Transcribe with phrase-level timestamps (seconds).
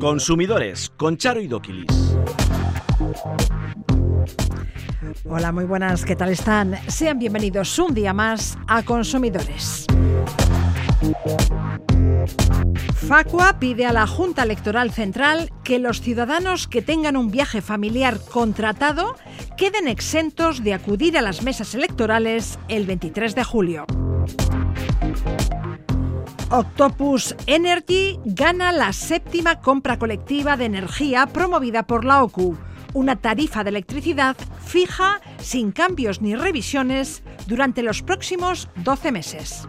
[0.00, 2.16] Consumidores con Charo y Doquilis.
[5.28, 6.74] Hola, muy buenas, ¿qué tal están?
[6.88, 9.86] Sean bienvenidos un día más a Consumidores.
[12.94, 18.18] Facua pide a la Junta Electoral Central que los ciudadanos que tengan un viaje familiar
[18.30, 19.16] contratado
[19.56, 23.86] queden exentos de acudir a las mesas electorales el 23 de julio.
[26.56, 32.56] Octopus Energy gana la séptima compra colectiva de energía promovida por la OCU,
[32.92, 39.68] una tarifa de electricidad fija, sin cambios ni revisiones, durante los próximos 12 meses.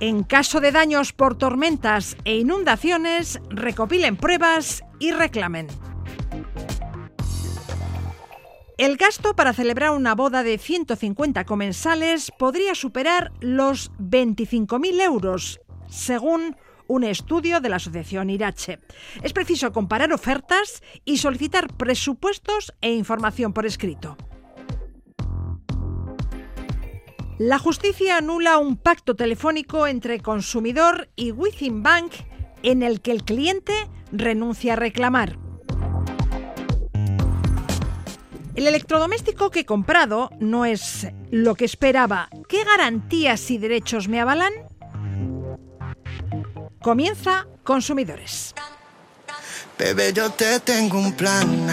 [0.00, 5.66] En caso de daños por tormentas e inundaciones, recopilen pruebas y reclamen.
[8.76, 16.56] El gasto para celebrar una boda de 150 comensales podría superar los 25.000 euros, según
[16.88, 18.80] un estudio de la Asociación Irache.
[19.22, 24.16] Es preciso comparar ofertas y solicitar presupuestos e información por escrito.
[27.38, 32.12] La justicia anula un pacto telefónico entre consumidor y Within Bank
[32.64, 33.72] en el que el cliente
[34.10, 35.43] renuncia a reclamar.
[38.54, 42.28] El electrodoméstico que he comprado no es lo que esperaba.
[42.48, 44.52] ¿Qué garantías y derechos me avalan?
[46.80, 48.54] Comienza Consumidores.
[49.78, 51.66] Bebé, yo te tengo un plan.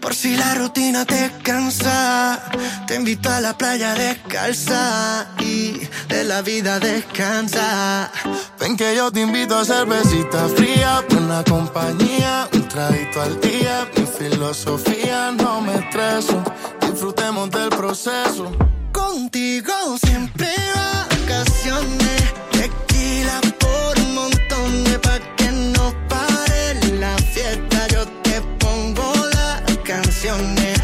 [0.00, 2.50] Por si la rutina te cansa,
[2.86, 5.72] te invito a la playa descalza y
[6.08, 8.10] de la vida descansa.
[8.58, 13.88] Ven que yo te invito a cervecita fría, buena compañía, un traguito al día.
[13.94, 16.42] Mi filosofía no me estreso,
[16.80, 18.50] disfrutemos del proceso.
[18.90, 19.72] Contigo
[20.04, 27.86] siempre vacaciones, tequila por un montón de pa' que no pare la fiesta.
[27.88, 30.77] Yo te pongo las canciones.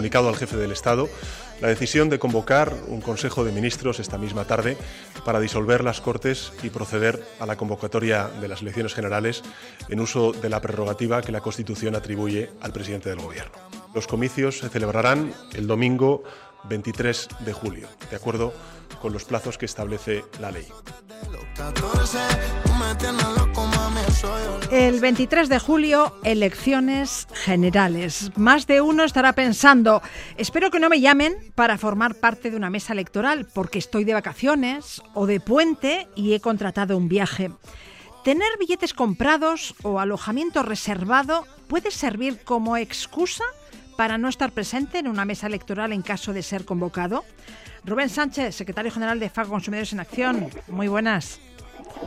[0.00, 1.10] Comunicado al jefe del Estado
[1.60, 4.78] la decisión de convocar un Consejo de Ministros esta misma tarde
[5.26, 9.42] para disolver las Cortes y proceder a la convocatoria de las elecciones generales
[9.90, 13.52] en uso de la prerrogativa que la Constitución atribuye al presidente del Gobierno.
[13.94, 16.22] Los comicios se celebrarán el domingo
[16.64, 18.54] 23 de julio, de acuerdo
[19.00, 20.66] con los plazos que establece la ley.
[21.32, 22.18] Los 14,
[22.64, 24.70] tú me tienes loco, mami, soy yo.
[24.70, 28.30] El 23 de julio, elecciones generales.
[28.36, 30.02] Más de uno estará pensando,
[30.36, 34.14] espero que no me llamen para formar parte de una mesa electoral porque estoy de
[34.14, 37.50] vacaciones o de puente y he contratado un viaje.
[38.24, 43.44] Tener billetes comprados o alojamiento reservado puede servir como excusa
[43.96, 47.24] para no estar presente en una mesa electoral en caso de ser convocado.
[47.84, 50.46] Rubén Sánchez, secretario general de FACO Consumidores en Acción.
[50.68, 51.40] Muy buenas.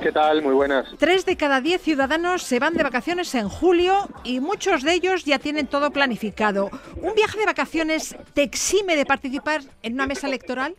[0.01, 0.41] ¿Qué tal?
[0.41, 0.87] Muy buenas.
[0.97, 5.25] Tres de cada diez ciudadanos se van de vacaciones en julio y muchos de ellos
[5.25, 6.69] ya tienen todo planificado.
[7.01, 10.75] ¿Un viaje de vacaciones te exime de participar en una mesa electoral?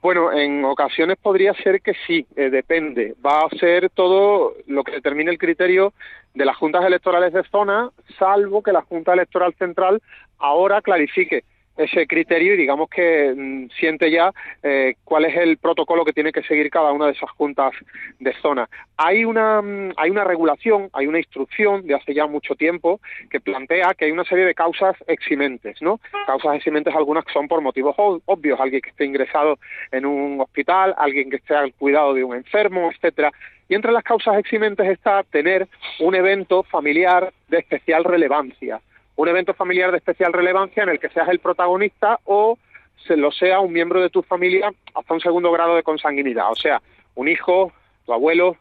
[0.00, 3.14] Bueno, en ocasiones podría ser que sí, eh, depende.
[3.24, 5.94] Va a ser todo lo que determine el criterio
[6.34, 7.88] de las juntas electorales de zona,
[8.18, 10.02] salvo que la Junta Electoral Central
[10.38, 11.44] ahora clarifique
[11.76, 16.32] ese criterio y digamos que mm, siente ya eh, cuál es el protocolo que tiene
[16.32, 17.72] que seguir cada una de esas juntas
[18.20, 18.68] de zona.
[18.96, 23.40] Hay una mm, hay una regulación, hay una instrucción de hace ya mucho tiempo que
[23.40, 26.00] plantea que hay una serie de causas eximentes, ¿no?
[26.26, 29.58] Causas eximentes algunas que son por motivos ob- obvios, alguien que esté ingresado
[29.90, 33.32] en un hospital, alguien que esté al cuidado de un enfermo, etcétera.
[33.68, 35.66] Y entre las causas eximentes está tener
[35.98, 38.80] un evento familiar de especial relevancia
[39.16, 42.58] un evento familiar de especial relevancia en el que seas el protagonista o
[43.06, 46.56] se lo sea un miembro de tu familia hasta un segundo grado de consanguinidad, o
[46.56, 46.80] sea,
[47.14, 47.72] un hijo,
[48.06, 48.56] tu abuelo,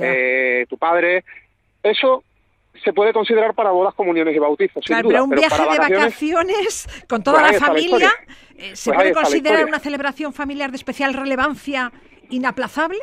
[0.00, 1.24] eh, tu padre.
[1.82, 2.22] Eso
[2.84, 5.78] se puede considerar para bodas, comuniones y bautizos, sin duda, pero un viaje para de
[5.78, 8.10] vacaciones, vacaciones con toda Pues ahí la familia,
[8.56, 11.90] eh, ¿se Pues puede considerar una celebración familiar de especial relevancia
[12.30, 12.98] inaplazable?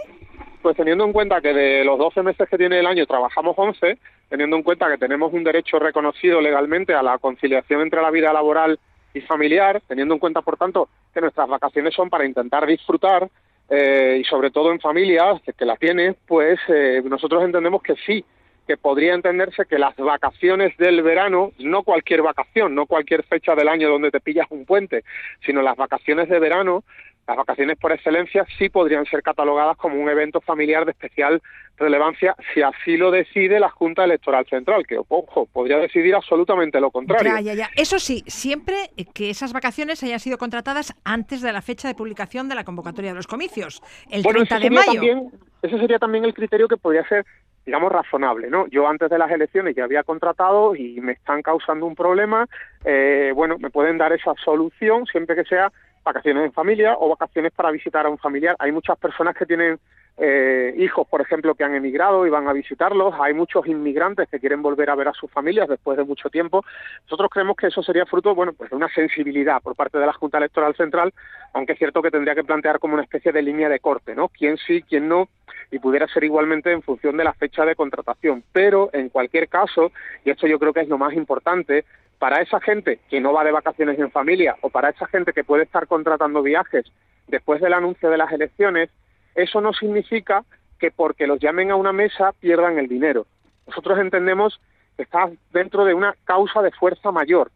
[0.62, 3.98] Pues teniendo en cuenta que de los 12 meses que tiene el año trabajamos 11,
[4.30, 8.33] teniendo en cuenta que tenemos un derecho reconocido legalmente a la conciliación entre la vida
[8.33, 8.80] laboral
[9.13, 13.30] y familiar, teniendo en cuenta, por tanto, que nuestras vacaciones son para intentar disfrutar
[13.69, 18.24] eh, y sobre todo en familia, que, la tienes, pues eh, nosotros entendemos que sí,
[18.68, 23.68] que podría entenderse que las vacaciones del verano, no cualquier vacación, no cualquier fecha del
[23.68, 25.04] año donde te pillas un puente,
[25.45, 26.83] sino las vacaciones de verano,
[27.27, 31.42] las vacaciones por excelencia sí podrían ser catalogadas como un evento familiar de especial
[31.77, 36.92] relevancia si así lo decide la Junta Electoral Central, que, ojo, podría decidir absolutamente lo
[36.92, 37.33] contrario.
[37.36, 37.69] Ya, ya, ya.
[37.75, 38.75] Eso sí, siempre
[39.13, 43.12] que esas vacaciones hayan sido contratadas antes de la fecha de publicación de la convocatoria
[43.12, 44.94] de los comicios, el 30 de mayo.
[44.94, 45.31] También,
[45.62, 47.25] ese sería también el criterio que podría ser
[47.66, 48.68] digamos, razonable, ¿no?
[48.68, 52.48] Yo antes de las elecciones ya había contratado y me están causando un problema,
[52.86, 55.72] eh, bueno, me pueden dar esa solución siempre que sea
[56.06, 58.56] vacaciones en familia o vacaciones para visitar a un familiar.
[58.60, 59.80] Hay muchas personas que tienen
[60.18, 63.13] eh, hijos, por ejemplo, que han emigrado y van a visitarlos.
[63.19, 66.63] Hay muchos inmigrantes que quieren volver a ver a sus familias después de mucho tiempo.
[67.04, 70.13] Nosotros creemos que eso sería fruto, bueno, pues de una sensibilidad por parte de la
[70.13, 71.13] Junta Electoral Central,
[71.54, 74.30] aunque es cierto que tendría que plantear como una especie de línea de corte, ¿no?
[74.30, 75.28] Quién sí, quién no,
[75.72, 78.44] y pudiera ser igualmente en función de la fecha de contratación.
[78.54, 79.92] Pero, en cualquier caso,
[80.24, 81.84] y esto yo creo que es lo más importante,
[82.19, 85.44] para esa gente que no va de vacaciones en familia o para esa gente que
[85.44, 86.85] puede estar contratando viajes
[87.27, 88.89] después del anuncio de las elecciones,
[89.35, 90.44] eso no significa
[90.79, 93.25] que porque los llamen a una mesa pierdan el dinero.
[93.67, 94.59] Nosotros entendemos
[94.95, 97.51] que está dentro de una causa de fuerza mayor.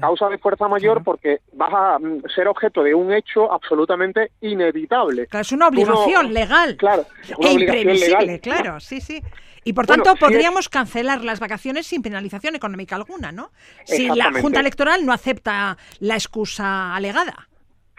[0.00, 5.26] Causa de fuerza mayor porque vas a mm, ser objeto de un hecho absolutamente inevitable.
[5.26, 6.76] Claro, es una obligación legal.
[6.76, 9.22] Claro, es una e imprevisible, claro, sí, sí.
[9.64, 13.50] Y por tanto, podríamos cancelar las vacaciones sin penalización económica alguna, ¿no?
[13.84, 17.50] Si la Junta Electoral no acepta la excusa alegada.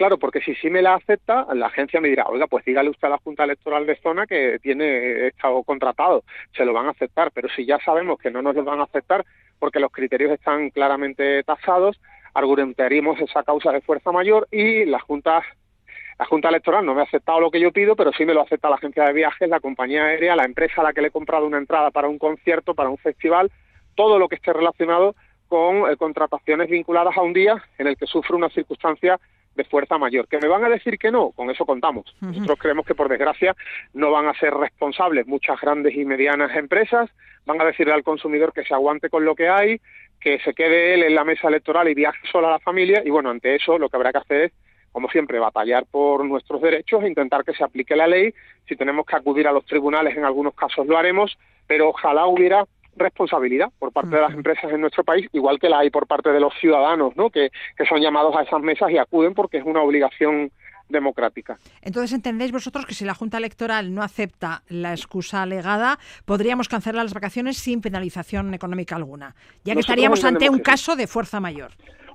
[0.01, 3.07] Claro, porque si sí me la acepta, la agencia me dirá, oiga, pues dígale usted
[3.07, 6.23] a la Junta Electoral de Zona que tiene estado contratado,
[6.57, 8.85] se lo van a aceptar, pero si ya sabemos que no nos lo van a
[8.85, 9.23] aceptar
[9.61, 12.01] porque los criterios están claramente tasados,
[12.33, 15.43] argumentaríamos esa causa de fuerza mayor y la Junta
[16.17, 18.41] la Junta Electoral no me ha aceptado lo que yo pido, pero sí me lo
[18.41, 21.11] acepta la agencia de viajes, la compañía aérea, la empresa a la que le he
[21.11, 23.51] comprado una entrada para un concierto, para un festival,
[23.95, 25.15] todo lo que esté relacionado
[25.47, 29.19] con eh, contrataciones vinculadas a un día en el que sufre una circunstancia
[29.55, 30.27] de fuerza mayor.
[30.27, 31.31] ¿Que me van a decir que no?
[31.31, 32.05] Con eso contamos.
[32.21, 33.55] Nosotros creemos que, por desgracia,
[33.93, 37.09] no van a ser responsables muchas grandes y medianas empresas,
[37.45, 39.81] van a decirle al consumidor que se aguante con lo que hay,
[40.19, 43.09] que se quede él en la mesa electoral y viaje solo a la familia, y
[43.09, 44.51] bueno, ante eso lo que habrá que hacer es
[44.91, 48.33] como siempre, batallar por nuestros derechos e intentar que se aplique la ley.
[48.67, 52.65] Si tenemos que acudir a los tribunales, en algunos casos lo haremos, pero ojalá hubiera
[52.95, 56.31] responsabilidad por parte de las empresas en nuestro país, igual que la hay por parte
[56.31, 57.29] de los ciudadanos, ¿no?
[57.29, 60.51] que, que son llamados a esas mesas y acuden porque es una obligación
[60.91, 61.57] democrática.
[61.81, 67.03] Entonces, ¿entendéis vosotros que si la Junta Electoral no acepta la excusa alegada, podríamos cancelar
[67.03, 71.71] las vacaciones sin penalización económica alguna, ya que estaríamos ante un caso de fuerza mayor?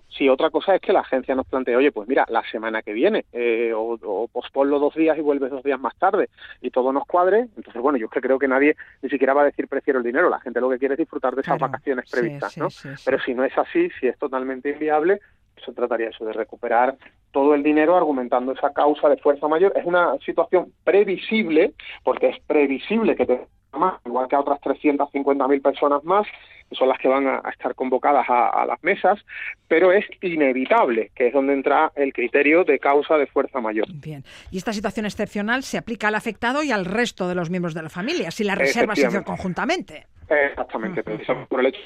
[0.09, 2.93] Si otra cosa es que la agencia nos plantee, oye, pues mira, la semana que
[2.93, 6.31] viene, eh, o, o posponlo dos días y vuelves dos días más tarde,
[6.63, 9.43] y todo nos cuadre, entonces, bueno, yo es que creo que nadie ni siquiera va
[9.43, 12.11] a decir prefiero el dinero, la gente lo que quiere es disfrutar de esas vacaciones
[12.11, 12.69] previstas, ¿no?
[13.05, 15.21] Pero si no es así, si es totalmente inviable,
[15.65, 16.97] se trataría eso de recuperar
[17.33, 19.73] todo el dinero argumentando esa causa de fuerza mayor.
[19.77, 21.75] Es una situación previsible,
[22.05, 26.27] porque es previsible que te más, igual que a otras 350.000 personas más,
[26.69, 29.19] que son las que van a, estar convocadas a, las mesas,
[29.69, 33.87] pero es inevitable, que es donde entra el criterio de causa de fuerza mayor.
[33.93, 37.75] Bien, y esta situación excepcional se aplica al afectado y al resto de los miembros
[37.75, 40.07] de la familia, si la reserva se hizo conjuntamente.
[40.29, 41.81] Exactamente, precisamente por el hecho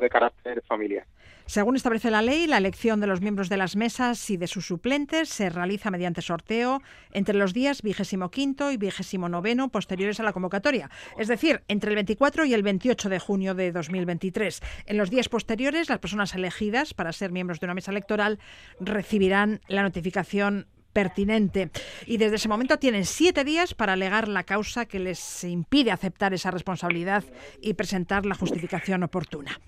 [0.00, 1.04] de carácter familiar.
[1.46, 4.66] Según establece la ley, la elección de los miembros de las mesas y de sus
[4.66, 6.82] suplentes se realiza mediante sorteo
[7.12, 11.90] entre los días vigésimo quinto y vigésimo noveno posteriores a la convocatoria, es decir, entre
[11.90, 14.60] el 24 y el 28 de junio de 2023.
[14.86, 18.40] En los días posteriores, las personas elegidas para ser miembros de una mesa electoral
[18.80, 21.70] recibirán la notificación pertinente.
[22.06, 26.34] Y desde ese momento tienen siete días para alegar la causa que les impide aceptar
[26.34, 27.22] esa responsabilidad
[27.60, 29.60] y presentar la justificación oportuna.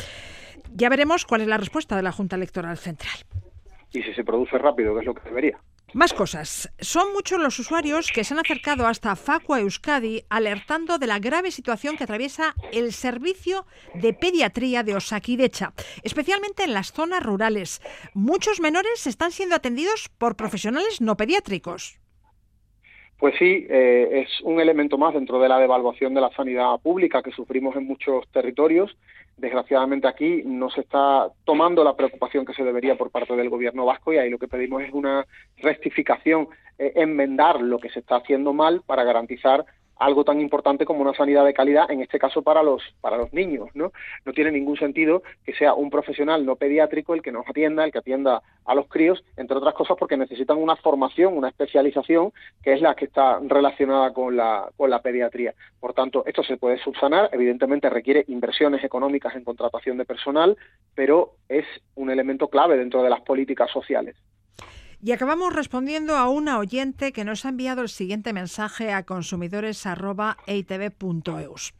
[0.74, 3.18] Ya veremos cuál es la respuesta de la Junta Electoral Central.
[3.92, 5.58] Y si se produce rápido, que es lo que debería.
[5.94, 6.70] Más cosas.
[6.80, 11.50] Son muchos los usuarios que se han acercado hasta Facua Euskadi alertando de la grave
[11.50, 15.72] situación que atraviesa el servicio de pediatría de Osakidecha,
[16.02, 17.80] especialmente en las zonas rurales.
[18.12, 21.98] Muchos menores están siendo atendidos por profesionales no pediátricos.
[23.18, 27.20] Pues sí, eh, es un elemento más dentro de la devaluación de la sanidad pública
[27.20, 28.96] que sufrimos en muchos territorios.
[29.36, 33.84] Desgraciadamente aquí no se está tomando la preocupación que se debería por parte del gobierno
[33.84, 36.48] vasco y ahí lo que pedimos es una rectificación,
[36.78, 39.64] eh, enmendar lo que se está haciendo mal para garantizar
[39.98, 43.32] algo tan importante como una sanidad de calidad, en este caso para los, para los
[43.32, 43.92] niños, ¿no?
[44.24, 47.92] No tiene ningún sentido que sea un profesional no pediátrico el que nos atienda, el
[47.92, 52.74] que atienda a los críos, entre otras cosas porque necesitan una formación, una especialización que
[52.74, 55.54] es la que está relacionada con la, con la pediatría.
[55.80, 60.56] Por tanto, esto se puede subsanar, evidentemente requiere inversiones económicas en contratación de personal,
[60.94, 61.64] pero es
[61.94, 64.16] un elemento clave dentro de las políticas sociales.
[65.00, 71.74] Y acabamos respondiendo a una oyente que nos ha enviado el siguiente mensaje a consumidores.eitv.eus.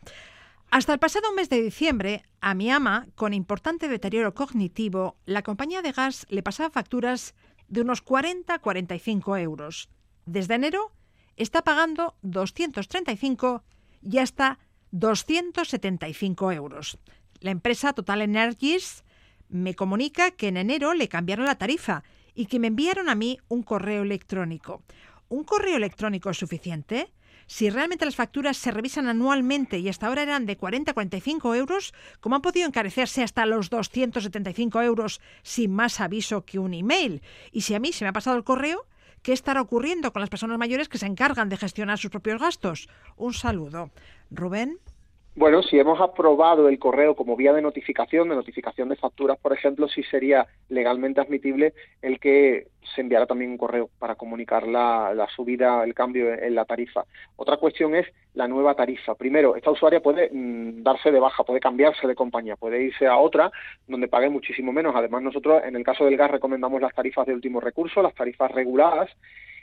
[0.71, 5.83] Hasta el pasado mes de diciembre, a mi ama, con importante deterioro cognitivo, la compañía
[5.83, 7.35] de gas le pasaba facturas
[7.67, 9.89] de unos 40-45 euros.
[10.25, 10.93] Desde enero
[11.37, 13.65] está pagando 235
[14.03, 14.61] y hasta
[14.93, 16.99] 275 euros.
[17.41, 19.03] La empresa Total Energies
[19.49, 22.05] me comunica que en enero le cambiaron la tarifa
[22.39, 24.85] y que me enviaron a mí un correo electrónico.
[25.29, 27.13] ¿Un correo electrónico es suficiente?
[27.49, 31.57] Si realmente las facturas se revisan anualmente y hasta ahora eran de 40 a 45
[31.57, 37.23] euros, ¿cómo han podido encarecerse hasta los 275 euros sin más aviso que un email?
[37.51, 38.87] Y si a mí se me ha pasado el correo,
[39.23, 42.89] ¿qué estará ocurriendo con las personas mayores que se encargan de gestionar sus propios gastos?
[43.17, 43.91] Un saludo.
[44.31, 44.79] Rubén.
[45.39, 49.53] Bueno, si hemos aprobado el correo como vía de notificación, de notificación de facturas, por
[49.53, 55.29] ejemplo, sí sería legalmente admitible el que se enviara también un correo para comunicar la,
[55.37, 57.05] subida, el cambio en la tarifa.
[57.37, 59.15] Otra cuestión es la nueva tarifa.
[59.15, 63.17] Primero, esta usuaria puede mm, darse de baja, puede cambiarse de compañía, puede irse a
[63.17, 63.53] otra
[63.87, 64.97] donde pague muchísimo menos.
[64.97, 68.51] Además, nosotros en el caso del gas recomendamos las tarifas de último recurso, las tarifas
[68.51, 69.09] reguladas,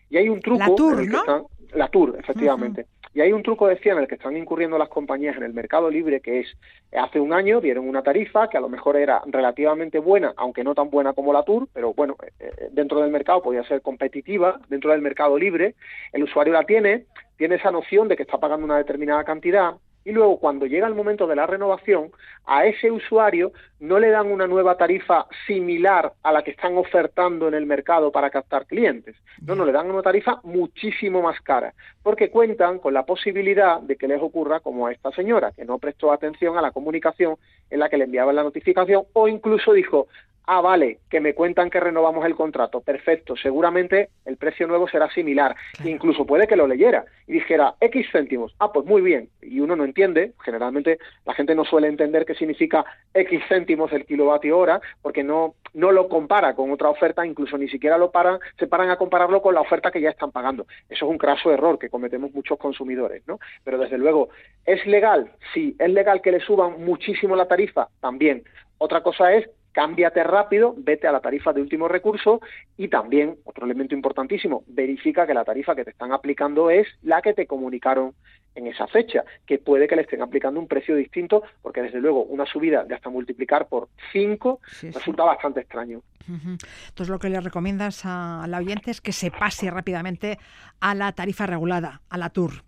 [0.10, 0.60] y hay un truco.
[0.60, 1.50] La Tour, ¿no?
[1.74, 2.86] la Tour, efectivamente.
[3.14, 5.90] Y hay un truco, decía, en el que están incurriendo las compañías en el mercado
[5.90, 6.48] libre, que es,
[6.92, 10.76] hace un año dieron una tarifa que a lo mejor era relativamente buena, aunque no
[10.76, 14.60] tan buena como la Tour, pero bueno, eh, eh, dentro del mercado podía ser competitiva,
[14.68, 15.76] dentro del mercado libre,
[16.12, 17.06] el usuario la tiene,
[17.38, 20.94] tiene esa noción de que está pagando una determinada cantidad, y luego cuando llega el
[20.94, 22.12] momento de la renovación,
[22.46, 27.48] a ese usuario no le dan una nueva tarifa similar a la que están ofertando
[27.48, 29.16] en el mercado para captar clientes.
[29.42, 33.96] No, no, le dan una tarifa muchísimo más cara, porque cuentan con la posibilidad de
[33.96, 37.38] que les ocurra como a esta señora, que no prestó atención a la comunicación
[37.72, 40.08] en la que le enviaban la notificación o incluso dijo,
[40.48, 45.10] ah, vale, que me cuentan que renovamos el contrato, perfecto, seguramente el precio nuevo será
[45.12, 49.60] similar, incluso puede que lo leyera y dijera X céntimos, ah, pues muy bien, y
[49.60, 54.58] uno no entiende, generalmente la gente no suele entender qué significa X céntimos el kilovatio
[54.58, 58.68] hora, porque no, no lo compara con otra oferta, incluso ni siquiera lo paran, se
[58.68, 60.66] paran a compararlo con la oferta que ya están pagando.
[60.90, 63.40] Eso es un craso error que cometemos muchos consumidores, ¿no?
[63.64, 64.30] Pero desde luego,
[64.66, 65.32] ¿es legal?
[65.54, 67.90] Sí, ¿es legal que le suban muchísimo la tarifa?
[68.00, 68.44] También.
[68.78, 72.40] Otra cosa es cámbiate rápido, vete a la tarifa de último recurso
[72.78, 77.22] y también, otro elemento importantísimo, verifica que la tarifa que te están aplicando es la
[77.22, 78.14] que te comunicaron
[78.56, 82.24] en esa fecha, que puede que le estén aplicando un precio distinto, porque desde luego
[82.24, 84.62] una subida de hasta multiplicar por 5
[84.94, 86.02] resulta bastante extraño.
[86.26, 90.40] Entonces lo que le recomiendas a la oyente es que se pase rápidamente
[90.80, 92.64] a la tarifa regulada, a la TUR.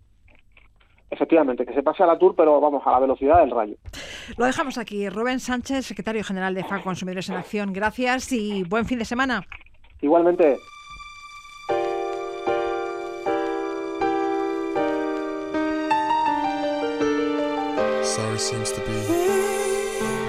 [1.09, 3.75] Efectivamente, que se pase a la Tour, pero vamos, a la velocidad del rayo.
[4.37, 5.07] Lo dejamos aquí.
[5.09, 7.71] Rubén Sánchez, secretario general de FA Consumidores en Acción.
[7.71, 9.45] Gracias y buen fin de semana.
[10.01, 10.57] Igualmente.
[18.03, 18.93] Sorry seems to be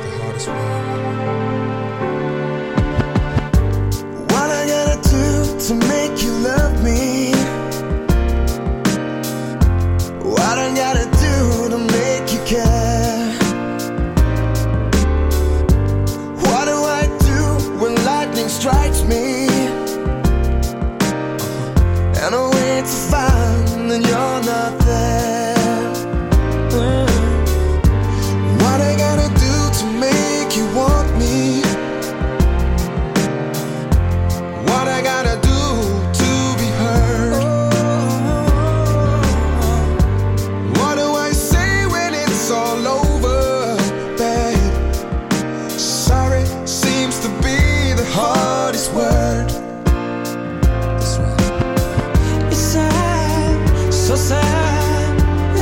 [0.02, 0.97] the hardest What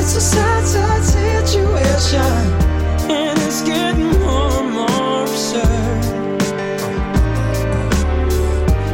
[0.07, 2.21] It's a sad, sad situation.
[3.11, 6.05] And it's getting more and more absurd.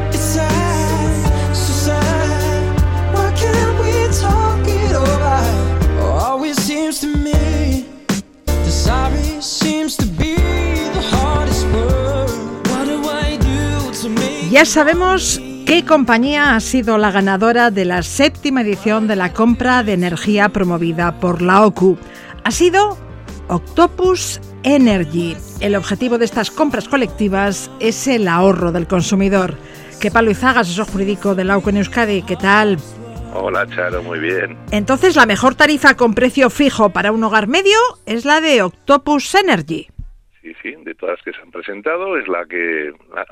[0.08, 3.14] It's sad, so sad.
[3.14, 3.92] Why can't we
[4.24, 5.40] talk it over?
[6.00, 7.84] Oh, always seems to me
[8.46, 10.36] the sorry seems to be
[10.96, 12.30] the hardest word.
[12.70, 17.84] What do I do to make Ya sabemos qué compañía ha sido la ganadora de
[17.84, 21.98] la séptima edición de la compra de energía promovida por la OCU.
[22.44, 22.98] Ha sido
[23.48, 25.36] Octopus Energy.
[25.60, 29.56] El objetivo de estas compras colectivas es el ahorro del consumidor.
[30.00, 32.78] Que Pablo Izaga, asesor jurídico de la OCU en Euskadi, ¿qué tal?
[33.34, 34.58] Hola, Charo, muy bien.
[34.70, 39.34] Entonces, la mejor tarifa con precio fijo para un hogar medio es la de Octopus
[39.34, 39.88] Energy.
[40.42, 43.26] Sí, sí, de todas las que se han presentado es la que la,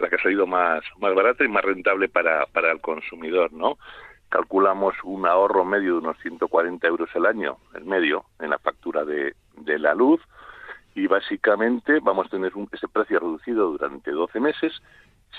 [0.00, 3.78] la, que ha salido más más barata y más rentable para para el consumidor, ¿no?
[4.28, 9.04] Calculamos un ahorro medio de unos 140 euros al año, el medio, en la factura
[9.04, 10.20] de, de la luz
[10.94, 14.72] y básicamente vamos a tener un, ese precio reducido durante 12 meses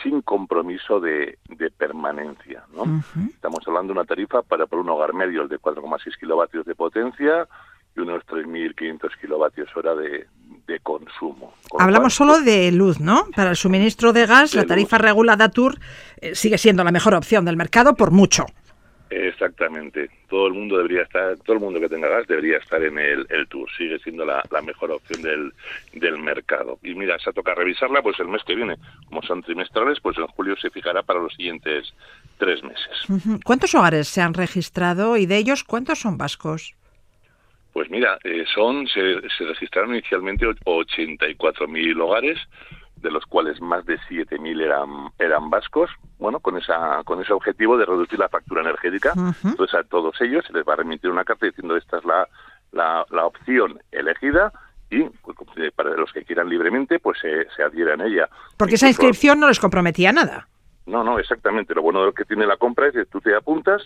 [0.03, 2.65] sin compromiso de, de permanencia.
[2.73, 3.01] ¿no?
[3.29, 7.47] Estamos hablando de una tarifa para por un hogar medio de 4,6 kilovatios de potencia
[7.95, 10.25] y unos 3.500 kilovatios hora de,
[10.67, 11.53] de consumo.
[11.79, 13.27] Hablamos solo de luz, ¿no?
[13.35, 15.77] Para el suministro de gas, la tarifa regulada TUR
[16.21, 18.45] eh, sigue siendo la mejor opción del mercado por mucho.
[19.09, 20.09] Exactamente.
[20.27, 23.25] Todo el mundo debería estar, todo el mundo que tenga gas debería estar en el,
[23.29, 23.69] el tour.
[23.77, 25.53] Sigue siendo la, mejor opción del,
[25.93, 26.79] del mercado.
[26.83, 28.75] Y mira, se toca revisarla, pues el mes que viene,
[29.07, 31.93] como son trimestrales, pues en julio se fijará para los siguientes
[32.39, 33.41] tres meses.
[33.45, 36.75] ¿Cuántos hogares se han registrado y de ellos cuántos son vascos?
[37.75, 42.39] Pues mira, eh, son se, se registraron inicialmente 84.000 hogares
[42.95, 47.77] de los cuales más de 7.000 eran, eran vascos, bueno, con esa con ese objetivo
[47.77, 49.11] de reducir la factura energética.
[49.43, 52.25] Entonces a todos ellos se les va a remitir una carta diciendo esta es la,
[52.71, 54.53] la, opción elegida
[54.89, 55.35] y pues,
[55.75, 58.29] para los que quieran libremente pues se, se adhieran a ella.
[58.55, 60.47] Porque esa inscripción no les comprometía nada.
[60.85, 61.75] No, no, exactamente.
[61.75, 63.83] Lo bueno de lo que tiene la compra es que tú te apuntas,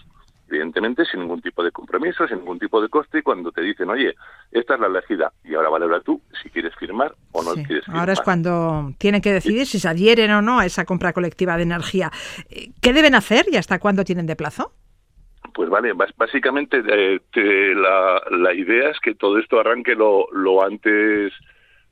[0.50, 3.89] evidentemente sin ningún tipo de compromiso, sin ningún tipo de coste, y cuando te dicen,
[3.89, 4.15] oye,
[4.51, 8.01] esta es la elegida, y ahora valora tú si quieres firmar o no quieres firmar.
[8.01, 11.58] Ahora es cuando tienen que decidir si se adhieren o no a esa compra colectiva
[11.58, 12.12] de energía.
[12.50, 14.74] Eh, ¿Qué deben hacer y hasta cuándo tienen de plazo?
[15.53, 17.20] Pues vale, básicamente eh,
[17.75, 21.34] la, la, idea es que todo esto arranque lo, lo antes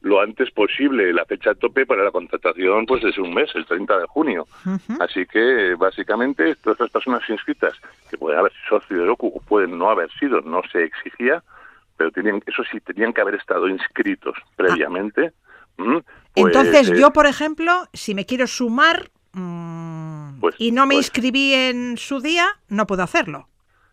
[0.08, 1.14] lo antes posible.
[1.14, 4.48] La fecha tope para la contratación pues es un mes, el 30 de junio.
[5.00, 7.74] Así que básicamente todas las personas inscritas,
[8.10, 11.44] que pueden haber sido socios de OCU o pueden no haber sido, no se exigía,
[11.98, 15.34] pero tenían, eso sí, tenían que haber estado inscritos previamente.
[15.76, 16.04] Pues,
[16.36, 21.08] Entonces eh, yo, por ejemplo, si me quiero sumar mm, pues, y no me pues
[21.08, 23.48] inscribí en su día, no puedo hacerlo.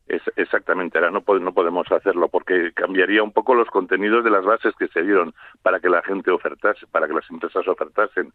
[0.06, 4.74] Es, exactamente, ahora no, podemos hacerlo porque cambiaría un poco los contenidos de las bases
[4.78, 8.32] que se dieron para que la gente ofertase, para que las empresas ofertasen.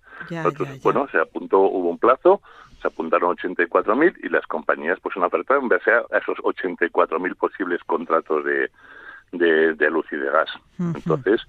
[0.82, 2.42] Bueno, se apuntó, hubo un plazo,
[2.82, 7.84] se apuntaron 84.000 y las compañías pues han ofertado en base a esos 84.000 posibles
[7.84, 8.72] contratos de,
[9.32, 10.50] de, luz y de gas.
[10.80, 11.42] Entonces,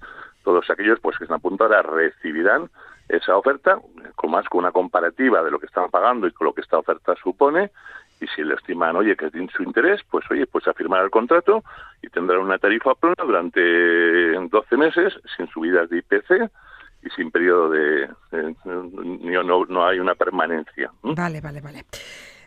[0.43, 2.69] todos aquellos pues que están apuntando ahora recibirán
[3.09, 3.79] esa oferta,
[4.15, 6.77] con más con una comparativa de lo que están pagando y con lo que esta
[6.77, 7.71] oferta supone,
[8.21, 11.09] y si le estiman, oye, que tiene su interés, pues oye, pues a firmar el
[11.09, 11.63] contrato
[12.01, 13.59] y tendrán una tarifa plana durante
[14.33, 16.49] 12 meses sin subidas de IPC
[17.03, 18.09] y sin periodo de...
[18.63, 20.91] no, no hay una permanencia.
[21.01, 21.85] Vale, vale, vale.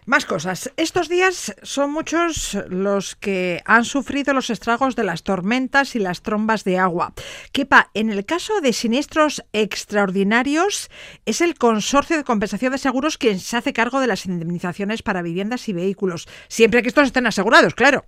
[0.06, 0.70] Más cosas.
[0.76, 6.20] Estos días son muchos los que han sufrido los estragos de las tormentas y las
[6.20, 7.14] trombas de agua.
[7.52, 10.90] Kepa, en el caso de siniestros extraordinarios,
[11.24, 15.22] es el Consorcio de Compensación de Seguros quien se hace cargo de las indemnizaciones para
[15.22, 18.04] viviendas y vehículos, siempre que estos estén asegurados, claro.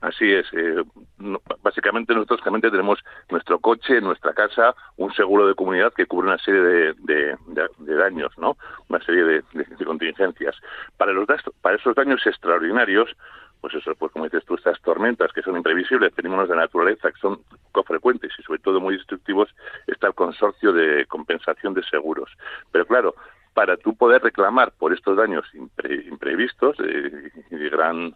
[0.00, 0.46] Así es.
[0.52, 0.82] Eh,
[1.62, 2.98] básicamente nosotros realmente tenemos
[3.30, 7.36] nuestro coche, nuestra casa, un seguro de comunidad que cubre una serie de,
[7.78, 8.56] daños, ¿no?
[8.88, 9.42] Una serie de,
[9.84, 10.56] contingencias.
[10.96, 11.26] Para los
[11.60, 13.14] para esos daños extraordinarios,
[13.60, 17.20] pues eso, pues como dices tú, estas tormentas que son imprevisibles, fenómenos de naturaleza que
[17.20, 19.54] son poco frecuentes y sobre todo muy destructivos,
[19.86, 22.30] está el consorcio de compensación de seguros.
[22.72, 23.14] Pero claro,
[23.52, 28.14] para tú poder reclamar por estos daños imprevistos eh, y de gran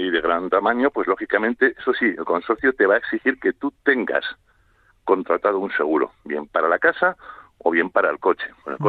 [0.00, 3.52] y de gran tamaño, pues lógicamente, eso sí, el consorcio te va a exigir que
[3.52, 4.24] tú tengas
[5.04, 7.16] contratado un seguro, bien para la casa
[7.58, 8.46] o bien para el coche.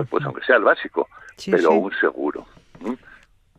[0.10, 1.10] pues aunque sea el básico,
[1.50, 2.46] pero un seguro.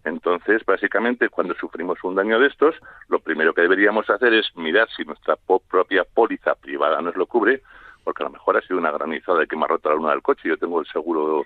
[0.04, 2.74] Entonces, básicamente, cuando sufrimos un daño de estos,
[3.08, 7.62] lo primero que deberíamos hacer es mirar si nuestra propia póliza privada nos lo cubre,
[8.02, 10.10] porque a lo mejor ha sido una granizada de que me ha roto la luna
[10.10, 10.48] del coche.
[10.48, 11.44] Yo tengo el seguro,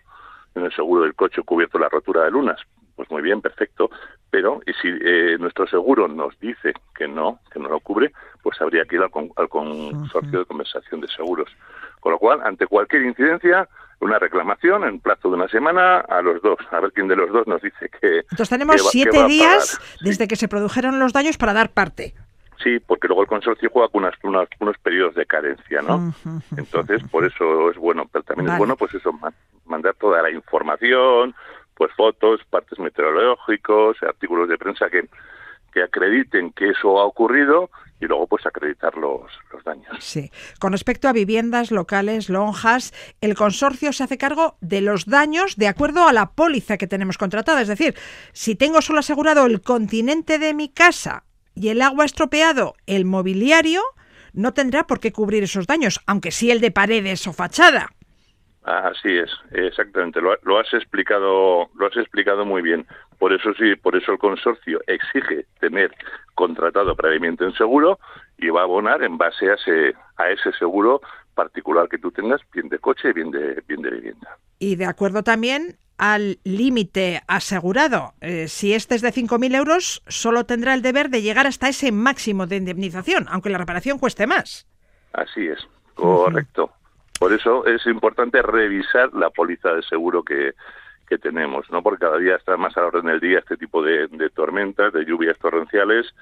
[0.55, 2.61] en el seguro del coche cubierto la rotura de lunas.
[2.96, 3.90] Pues muy bien, perfecto
[4.37, 8.61] pero y si eh, nuestro seguro nos dice que no, que no lo cubre, pues
[8.61, 9.11] habría que ir al,
[9.48, 11.48] consorcio de conversación de seguros.
[12.00, 13.66] Con lo cual, ante cualquier incidencia,
[14.00, 17.32] una reclamación en plazo de una semana a los dos, a ver quién de los
[17.32, 18.18] dos nos dice que...
[18.18, 22.14] Entonces tenemos siete días desde que se produjeron los daños para dar parte.
[22.62, 24.04] Sí, porque luego el consorcio juega con
[24.61, 26.12] unos periodos de carencia, ¿no?
[26.56, 29.12] Entonces, por eso es bueno, pero también es bueno, pues eso,
[29.64, 31.35] mandar toda la información,
[31.77, 35.09] pues fotos, partes meteorológicos, artículos de prensa que,
[35.73, 39.97] que acrediten que eso ha ocurrido y luego pues acreditar los, los, daños.
[40.01, 40.31] Sí.
[40.59, 45.69] Con respecto a viviendas locales, lonjas, el consorcio se hace cargo de los daños de
[45.69, 47.62] acuerdo a la póliza que tenemos contratada.
[47.62, 47.95] Es decir,
[48.33, 53.83] si tengo solo asegurado el continente de mi casa y el agua estropeado el mobiliario,
[54.33, 57.95] no tendrá por qué cubrir esos daños, aunque sí el de paredes o fachada.
[58.66, 60.20] Así es, exactamente.
[60.20, 62.85] Lo, has explicado, lo has explicado muy bien.
[63.16, 65.94] Por eso sí, por eso el consorcio exige tener
[66.35, 68.00] contratado previamente un seguro
[68.37, 71.00] y va a abonar en base a ese, a ese seguro
[71.37, 74.37] particular que tú tengas, bien de coche y bien de, bien de vivienda.
[74.59, 78.14] Y de acuerdo también al límite asegurado.
[78.20, 81.92] Eh, si este es de 5.000 euros, solo tendrá el deber de llegar hasta ese
[81.92, 84.66] máximo de indemnización, aunque la reparación cueste más.
[85.12, 85.61] Así es,
[85.94, 86.72] correcto.
[87.18, 90.55] Por eso es importante revisar la póliza de seguro que,
[91.09, 91.83] que tenemos, ¿no?
[91.83, 94.92] Porque cada día está más a la orden del día este tipo de, de tormentas,
[94.92, 96.14] de lluvias torrenciales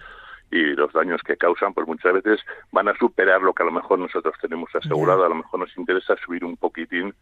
[0.50, 3.72] y los daños que causan, pues muchas veces van a superar lo que a lo
[3.72, 5.24] mejor nosotros tenemos asegurado.
[5.24, 7.14] A lo mejor nos interesa subir un poquitín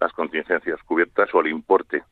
[0.00, 2.02] las contingencias cubiertas o el importe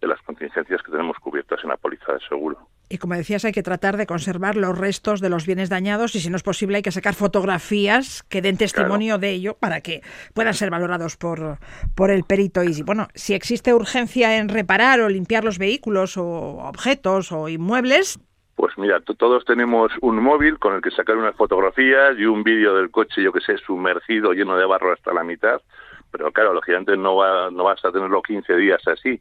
[0.00, 2.58] de las contingencias que tenemos cubiertas en la póliza de seguro.
[2.92, 6.20] Y como decías, hay que tratar de conservar los restos de los bienes dañados y
[6.20, 10.02] si no es posible hay que sacar fotografías que den testimonio de ello para que
[10.34, 11.58] puedan ser valorados por,
[11.94, 12.64] por el perito.
[12.64, 18.18] Y bueno, si existe urgencia en reparar o limpiar los vehículos o objetos o inmuebles,
[18.56, 22.74] pues mira, todos tenemos un móvil con el que sacar unas fotografías y un vídeo
[22.74, 25.62] del coche, yo que sé, sumergido, lleno de barro hasta la mitad.
[26.10, 29.20] Pero claro, lógicamente no, va, no vas a tenerlo 15 días así.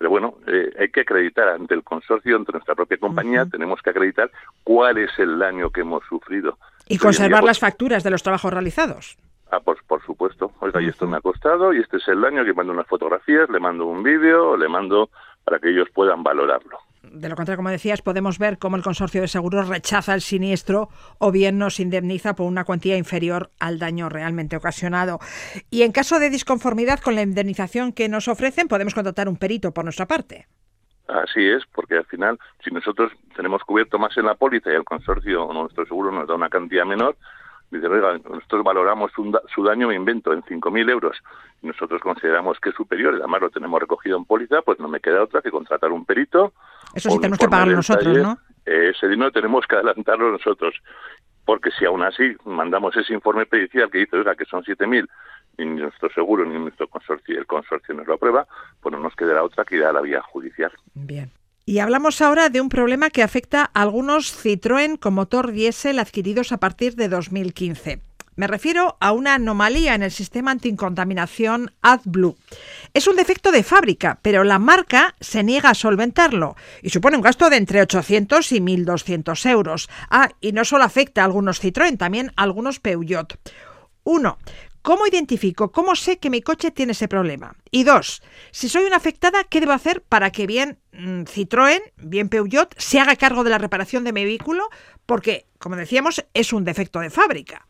[0.00, 3.90] Pero bueno, eh, hay que acreditar ante el consorcio, ante nuestra propia compañía, tenemos que
[3.90, 4.30] acreditar
[4.64, 6.56] cuál es el daño que hemos sufrido.
[6.88, 9.18] Y conservar las facturas de los trabajos realizados.
[9.50, 10.52] Ah, pues por supuesto.
[10.60, 13.50] Oiga, y esto me ha costado y este es el daño que mando unas fotografías,
[13.50, 15.10] le mando un vídeo, le mando
[15.44, 16.78] para que ellos puedan valorarlo.
[17.02, 20.90] De lo contrario, como decías, podemos ver cómo el consorcio de seguros rechaza el siniestro
[21.18, 25.18] o bien nos indemniza por una cuantía inferior al daño realmente ocasionado.
[25.70, 29.72] Y en caso de disconformidad con la indemnización que nos ofrecen, podemos contratar un perito
[29.72, 30.46] por nuestra parte.
[31.08, 34.84] Así es, porque al final, si nosotros tenemos cubierto más en la póliza y el
[34.84, 37.16] consorcio o nuestro seguro nos da una cantidad menor,
[37.70, 41.16] dice, oiga, nosotros valoramos su daño, me invento, en 5.000 euros
[41.62, 45.00] y nosotros consideramos que es superior, además lo tenemos recogido en póliza, pues no me
[45.00, 46.52] queda otra que contratar un perito
[46.94, 48.38] eso sí tenemos que pagarlo nosotros, ¿no?
[48.64, 50.74] ese dinero tenemos que adelantarlo nosotros,
[51.44, 55.08] porque si aún así mandamos ese informe pericial que dice, oiga, que son 7.000,
[55.58, 58.46] ni nuestro seguro ni nuestro consorcio, el consorcio nos lo aprueba,
[58.80, 60.70] pues no nos quedará otra que ir a la vía judicial.
[60.94, 61.30] Bien.
[61.66, 66.52] Y hablamos ahora de un problema que afecta a algunos Citroën con motor diésel adquiridos
[66.52, 68.09] a partir de 2015.
[68.40, 72.38] Me refiero a una anomalía en el sistema anticontaminación AdBlue.
[72.94, 77.22] Es un defecto de fábrica, pero la marca se niega a solventarlo y supone un
[77.22, 79.90] gasto de entre 800 y 1.200 euros.
[80.08, 83.38] Ah, y no solo afecta a algunos Citroën, también a algunos Peugeot.
[84.04, 84.38] Uno,
[84.80, 87.54] ¿Cómo identifico, cómo sé que mi coche tiene ese problema?
[87.70, 88.22] Y dos,
[88.52, 93.00] si soy una afectada, ¿qué debo hacer para que bien mm, Citroën, bien Peugeot, se
[93.00, 94.70] haga cargo de la reparación de mi vehículo?
[95.04, 97.66] Porque, como decíamos, es un defecto de fábrica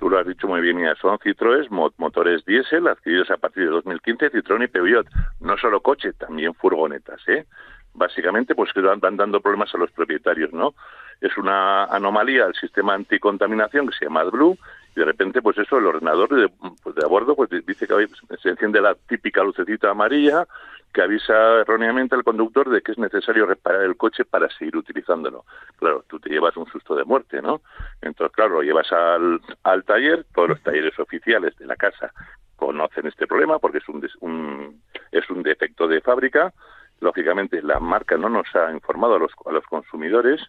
[0.00, 4.32] tú lo has dicho muy bien, son Citroën, motores diésel adquiridos a partir de 2015,
[4.32, 5.06] Citroën y Peugeot.
[5.40, 7.44] No solo coche, también furgonetas, ¿eh?
[7.92, 10.74] Básicamente, pues que van dando problemas a los propietarios, ¿no?
[11.20, 14.56] Es una anomalía del sistema anticontaminación que se llama AdBlue
[14.96, 16.48] y de repente, pues eso, el ordenador de,
[16.82, 16.96] pues
[17.36, 18.08] pues dice que
[18.40, 20.46] se enciende la típica lucecita amarilla
[20.92, 25.44] que avisa erróneamente al conductor de que es necesario reparar el coche para seguir utilizándolo.
[25.76, 27.60] Claro, tú te llevas un susto de muerte, ¿no?
[28.02, 32.12] Entonces, claro, lo llevas al, al taller, todos los talleres oficiales de la casa
[32.56, 36.52] conocen este problema porque es un, un, es un defecto de fábrica.
[37.00, 40.40] Lógicamente, la marca no nos ha informado a los, a los consumidores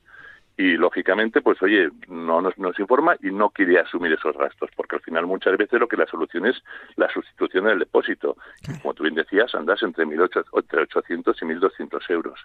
[0.57, 4.97] y lógicamente pues oye no nos, nos, informa y no quiere asumir esos gastos porque
[4.97, 6.61] al final muchas veces lo que la solución es
[6.95, 8.37] la sustitución del depósito.
[8.81, 12.39] Como tú bien decías andas entre 1800, entre 800 y 1200 euros.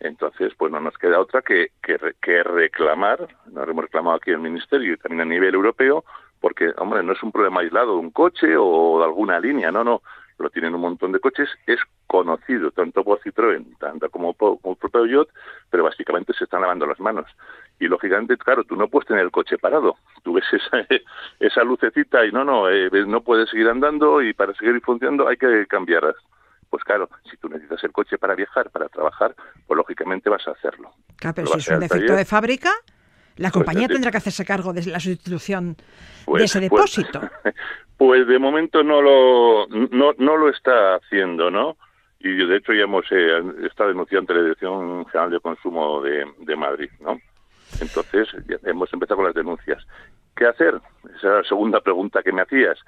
[0.00, 4.38] Entonces pues no nos queda otra que, que, que reclamar nos hemos reclamado aquí el
[4.38, 6.04] ministerio y también a nivel europeo
[6.40, 9.84] porque hombre no es un problema aislado de un coche o de alguna línea no
[9.84, 10.02] no
[10.42, 14.74] lo tienen un montón de coches, es conocido tanto por Citroën, tanto como por, como
[14.74, 15.28] por Peugeot,
[15.70, 17.26] pero básicamente se están lavando las manos.
[17.78, 19.96] Y lógicamente, claro, tú no puedes tener el coche parado.
[20.22, 20.86] Tú ves esa,
[21.40, 25.36] esa lucecita y no, no, eh, no puedes seguir andando y para seguir funcionando hay
[25.36, 26.16] que cambiarlas.
[26.68, 29.34] Pues claro, si tú necesitas el coche para viajar, para trabajar,
[29.66, 30.92] pues lógicamente vas a hacerlo.
[31.16, 32.70] Claro, pero si es un defecto de fábrica,
[33.40, 35.84] la pues compañía tendrá que hacerse cargo de la sustitución de
[36.26, 37.20] pues, ese pues, depósito.
[37.96, 41.76] Pues, de momento no lo, no, no lo está haciendo, ¿no?
[42.18, 46.24] Y de hecho ya hemos eh, estado denunciando ante la Dirección General de Consumo de,
[46.38, 47.20] de Madrid, ¿no?
[47.78, 49.86] Entonces ya hemos empezado con las denuncias.
[50.34, 50.80] ¿Qué hacer?
[51.04, 52.78] Esa es la segunda pregunta que me hacías.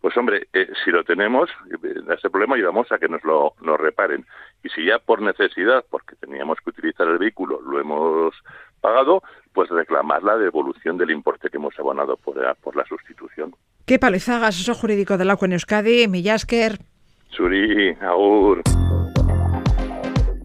[0.00, 3.76] Pues hombre, eh, si lo tenemos, eh, ese problema ayudamos a que nos lo, lo
[3.76, 4.24] reparen.
[4.62, 8.34] Y si ya por necesidad, porque teníamos que utilizar el vehículo, lo hemos
[8.80, 13.54] pagado, pues reclamar la devolución del importe que hemos abonado por la, por la sustitución.
[13.86, 16.78] Qué palizaga, asesor jurídico del AUCO en Euskadi, Millasker.
[17.28, 18.62] Suri, agur.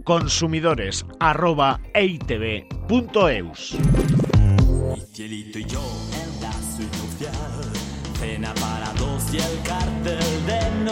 [0.03, 3.77] Consumidores arroba eitv.eus.
[5.13, 5.81] Cielito y yo
[6.13, 6.51] en la
[8.19, 10.84] cena para dos y el cartel de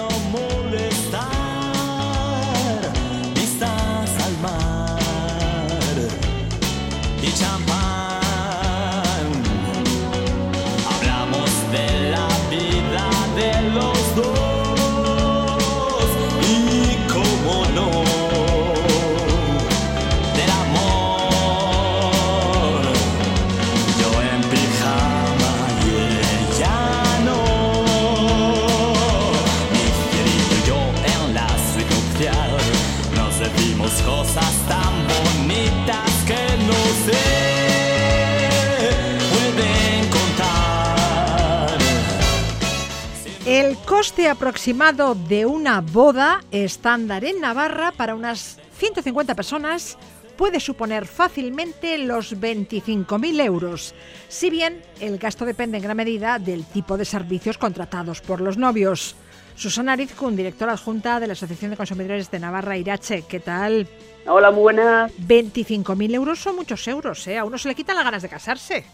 [43.85, 49.97] coste aproximado de una boda estándar en Navarra para unas 150 personas
[50.37, 53.93] puede suponer fácilmente los 25.000 euros,
[54.29, 58.57] si bien el gasto depende en gran medida del tipo de servicios contratados por los
[58.57, 59.15] novios.
[59.55, 63.87] Susana Arizkun, directora adjunta de la Asociación de Consumidores de Navarra Irache, ¿qué tal?
[64.25, 65.11] Hola, muy buenas.
[65.19, 67.37] 25.000 euros son muchos euros, ¿eh?
[67.37, 68.85] A uno se le quitan las ganas de casarse.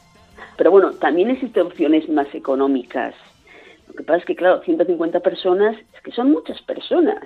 [0.57, 3.15] Pero bueno, también existen opciones más económicas.
[3.99, 7.19] Lo que pasa es que, claro, 150 personas, es que son muchas personas.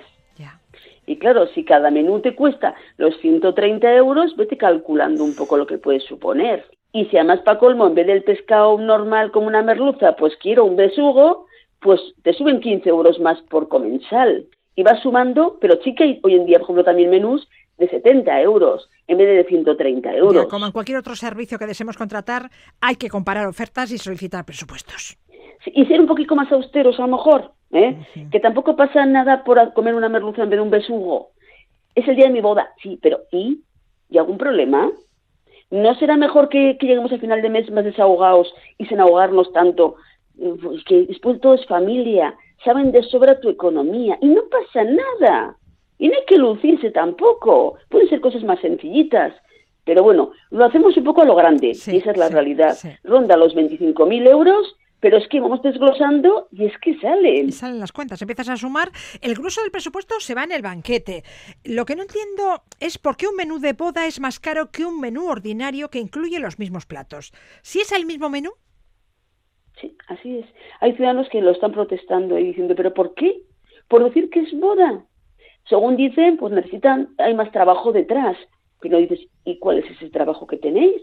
[1.06, 5.66] Y claro, si cada menú te cuesta los 130 euros, vete calculando un poco lo
[5.66, 6.64] que puede suponer.
[6.92, 10.64] Y si además para colmo, en vez del pescado normal como una merluza, pues quiero
[10.64, 11.46] un besugo,
[11.80, 14.46] pues te suben 15 euros más por comensal.
[14.74, 17.88] Y vas sumando, pero sí que hay hoy en día, por ejemplo, también menús de
[17.88, 20.44] 70 euros en vez de 130 euros.
[20.44, 24.44] Ya, como en cualquier otro servicio que deseemos contratar, hay que comparar ofertas y solicitar
[24.44, 25.18] presupuestos.
[25.66, 27.96] Y ser un poquito más austeros a lo mejor, ¿eh?
[28.30, 31.30] que tampoco pasa nada por comer una merluza en vez de un besugo.
[31.94, 33.60] Es el día de mi boda, sí, pero ¿y?
[34.10, 34.90] ¿Y algún problema?
[35.70, 39.52] ¿No será mejor que, que lleguemos al final de mes más desahogados y sin ahogarnos
[39.52, 39.96] tanto?
[40.36, 45.56] Pues que después todo es familia, saben de sobra tu economía y no pasa nada.
[45.98, 49.32] Y no hay que lucirse tampoco, pueden ser cosas más sencillitas.
[49.84, 52.34] Pero bueno, lo hacemos un poco a lo grande, Sí, y esa es la sí,
[52.34, 52.76] realidad.
[53.04, 57.48] Ronda los 25.000 euros, pero es que vamos desglosando y es que salen.
[57.50, 58.90] Y salen las cuentas, empiezas a sumar,
[59.20, 61.24] el grueso del presupuesto se va en el banquete.
[61.62, 64.86] Lo que no entiendo es por qué un menú de boda es más caro que
[64.86, 67.32] un menú ordinario que incluye los mismos platos.
[67.60, 68.52] Si es el mismo menú,
[69.78, 70.46] Sí, así es.
[70.80, 73.42] Hay ciudadanos que lo están protestando y diciendo, ¿pero por qué?
[73.88, 75.04] Por decir que es boda.
[75.68, 78.38] Según dicen, pues necesitan, hay más trabajo detrás.
[78.80, 81.02] Pero dices, ¿y cuál es ese trabajo que tenéis?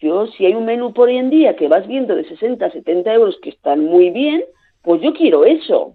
[0.00, 3.12] Yo, si hay un menú por hoy en día que vas viendo de 60, 70
[3.14, 4.44] euros que están muy bien,
[4.82, 5.94] pues yo quiero eso.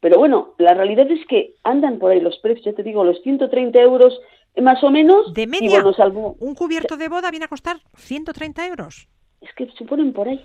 [0.00, 3.22] Pero bueno, la realidad es que andan por ahí los precios, ya te digo, los
[3.22, 4.20] 130 euros
[4.54, 5.32] eh, más o menos.
[5.32, 9.08] de y media, bueno, salvo, un cubierto de boda viene a costar 130 euros.
[9.40, 10.44] es que se ponen por ahí.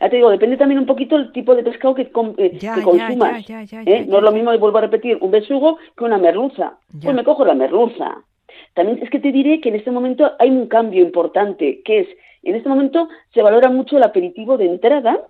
[0.00, 2.82] Ya te digo, depende también un poquito el tipo de pescado que, eh, Ya, que
[2.82, 3.46] consumas.
[3.46, 4.04] ya, ya, ya, ¿eh?
[4.04, 6.78] ya, no es lo mismo, y vuelvo a repetir, un besugo que una merluza.
[7.02, 8.24] Pues me cojo la merluza.
[8.74, 12.08] También es que te diré que en este momento hay un cambio importante, que es,
[12.42, 15.26] en este momento se valora mucho el aperitivo de entrada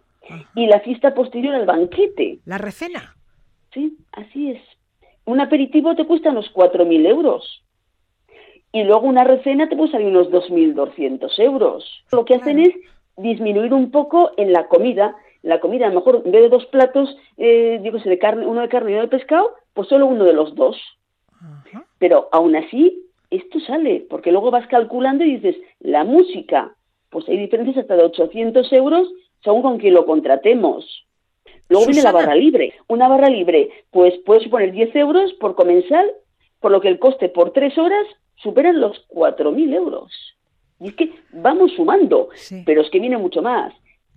[0.54, 2.38] y la fiesta posterior al banquete.
[2.44, 3.16] La recena.
[3.72, 4.62] Sí, así es.
[5.24, 7.62] Un aperitivo te cuesta unos 4.000 euros.
[8.72, 12.04] Y luego una recena te puede salir unos 2.200 euros.
[12.12, 12.74] Lo que hacen es
[13.16, 15.16] disminuir un poco en la comida.
[15.42, 18.60] La comida, a lo mejor en vez de dos platos, eh, digo, de carne, uno
[18.60, 20.76] de carne y uno de pescado, pues solo uno de los dos.
[21.40, 21.86] Ajá.
[21.98, 26.74] Pero aún así, esto sale, porque luego vas calculando y dices, la música,
[27.10, 29.08] pues hay diferencias hasta de 800 euros
[29.42, 31.06] según con quién lo contratemos.
[31.68, 32.74] Luego viene la barra libre.
[32.88, 36.10] Una barra libre, pues puede suponer 10 euros por comensal,
[36.60, 40.12] por lo que el coste por tres horas superan los 4.000 euros.
[40.80, 42.62] Y es que vamos sumando, Sí.
[42.66, 43.72] pero es que viene mucho más.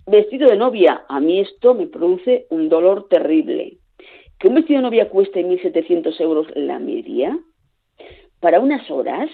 [0.06, 3.78] Vestido de novia, a mí esto me produce un dolor terrible.
[4.38, 7.38] Que un vestido de novia cueste 1.700 euros la media,
[8.40, 9.28] para unas horas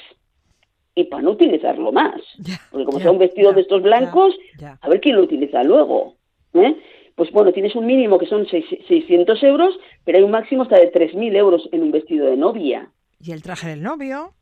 [0.95, 2.21] y para no utilizarlo más.
[2.71, 4.35] Porque como sea un vestido de estos blancos,
[4.81, 6.16] a ver quién lo utiliza luego.
[6.55, 6.77] ¿eh?
[7.14, 10.79] Pues bueno, tienes un mínimo que son seis- 600 euros, pero hay un máximo hasta
[10.79, 12.90] de 3.000 euros en un vestido de novia.
[13.21, 14.33] Y el traje del novio.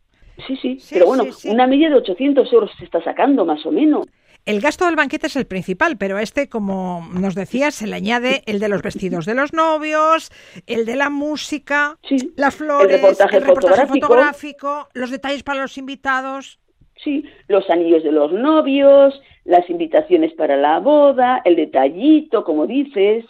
[0.46, 1.48] Sí, sí, Sí, pero bueno, sí, sí.
[1.50, 4.06] una media de 800 euros se está sacando más o menos.
[4.46, 7.96] El gasto del banquete es el principal, pero a este, como nos decías, se le
[7.96, 10.30] añade el de los vestidos de los novios,
[10.66, 14.06] el de la música, Sí, las flores, reportaje reportaje fotográfico.
[14.06, 16.58] fotográfico, los detalles para los invitados.
[17.02, 23.24] Sí, los anillos de los novios, las invitaciones para la boda, el detallito, como dices,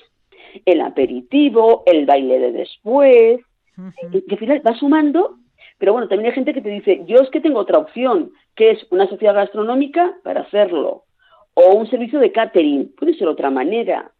[0.66, 3.40] el aperitivo, el baile de después.
[4.12, 5.38] Y que al final va sumando,
[5.78, 8.72] pero bueno, también hay gente que te dice, yo es que tengo otra opción, que
[8.72, 11.04] es una sociedad gastronómica para hacerlo,
[11.54, 14.12] o un servicio de catering, puede ser otra manera.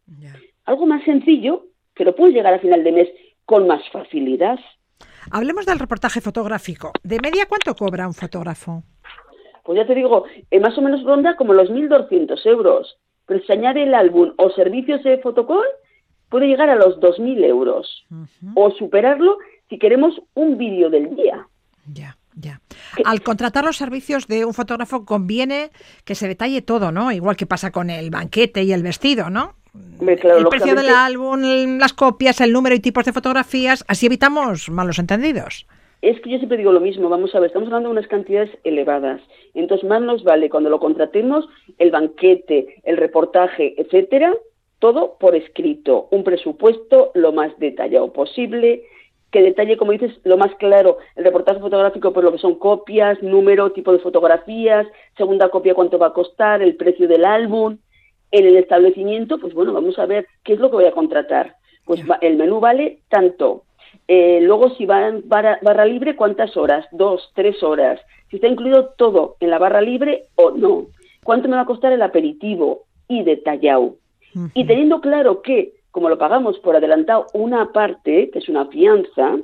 [0.65, 3.09] Algo más sencillo, pero puedes llegar a final de mes
[3.45, 4.59] con más facilidad.
[5.31, 6.93] Hablemos del reportaje fotográfico.
[7.03, 8.83] ¿De media cuánto cobra un fotógrafo?
[9.65, 12.99] Pues ya te digo, eh, más o menos ronda como los 1.200 euros.
[13.27, 15.67] Pero si se añade el álbum o servicios de fotocall,
[16.29, 18.05] puede llegar a los 2.000 euros.
[18.55, 21.49] O superarlo si queremos un vídeo del día.
[21.87, 22.19] Ya.
[22.37, 22.61] Ya.
[23.05, 25.71] Al contratar los servicios de un fotógrafo conviene
[26.05, 27.13] que se detalle todo, ¿no?
[27.13, 29.55] Igual que pasa con el banquete y el vestido, ¿no?
[30.01, 34.99] el precio del álbum, las copias, el número y tipos de fotografías, así evitamos malos
[34.99, 35.67] entendidos.
[36.01, 38.51] Es que yo siempre digo lo mismo, vamos a ver, estamos hablando de unas cantidades
[38.63, 39.21] elevadas.
[39.55, 44.35] Entonces, más nos vale cuando lo contratemos el banquete, el reportaje, etcétera,
[44.81, 48.83] todo por escrito, un presupuesto lo más detallado posible,
[49.35, 53.21] que detalle, como dices, lo más claro, el reportaje fotográfico, pues lo que son copias,
[53.21, 57.79] número, tipo de fotografías, segunda copia cuánto va a costar, el precio del álbum,
[58.31, 61.57] en el establecimiento, pues bueno, vamos a ver qué es lo que voy a contratar.
[61.85, 63.65] Pues el menú vale tanto.
[64.07, 66.87] Eh, luego, si va en barra, libre, ¿cuántas horas?
[66.93, 68.01] Dos, tres horas.
[68.31, 70.87] Si está incluido todo en la barra libre o no.
[71.25, 72.85] ¿Cuánto me va a costar el aperitivo?
[73.09, 73.97] Y detallado.
[74.55, 79.37] Y teniendo claro que, como lo pagamos por adelantado una parte, que es una fianza,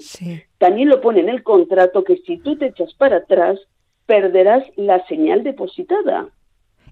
[0.58, 3.58] también lo pone en el contrato que si tú te echas para atrás,
[4.04, 6.28] perderás la señal depositada.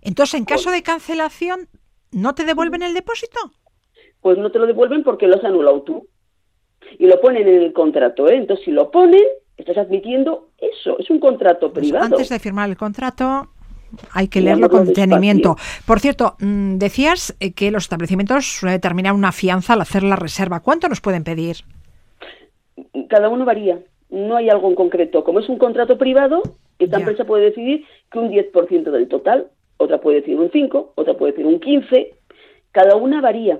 [0.01, 1.68] Entonces, en caso de cancelación,
[2.11, 3.38] ¿No te devuelven el depósito?
[4.21, 6.09] Pues no te lo devuelven porque lo has anulado tú.
[6.99, 8.37] Y lo ponen en el contrato, ¿eh?
[8.37, 9.25] Entonces, si lo ponen,
[9.57, 10.99] estás admitiendo eso.
[10.99, 12.07] Es un contrato pues privado.
[12.07, 13.49] antes de firmar el contrato,
[14.12, 15.57] hay que leerlo con detenimiento.
[15.87, 20.16] Por cierto, mm, decías eh, que los establecimientos suelen determinar una fianza al hacer la
[20.16, 20.61] reserva.
[20.61, 21.59] ¿Cuánto nos pueden pedir?
[23.09, 23.79] Cada uno varía.
[24.11, 25.24] No hay algo en concreto.
[25.24, 26.42] Como es un contrato privado,
[26.79, 29.48] esta empresa puede decidir que un 10% del total
[29.79, 32.12] otra puede decir un 5, otra puede decir un 15,
[32.72, 33.55] cada una varía.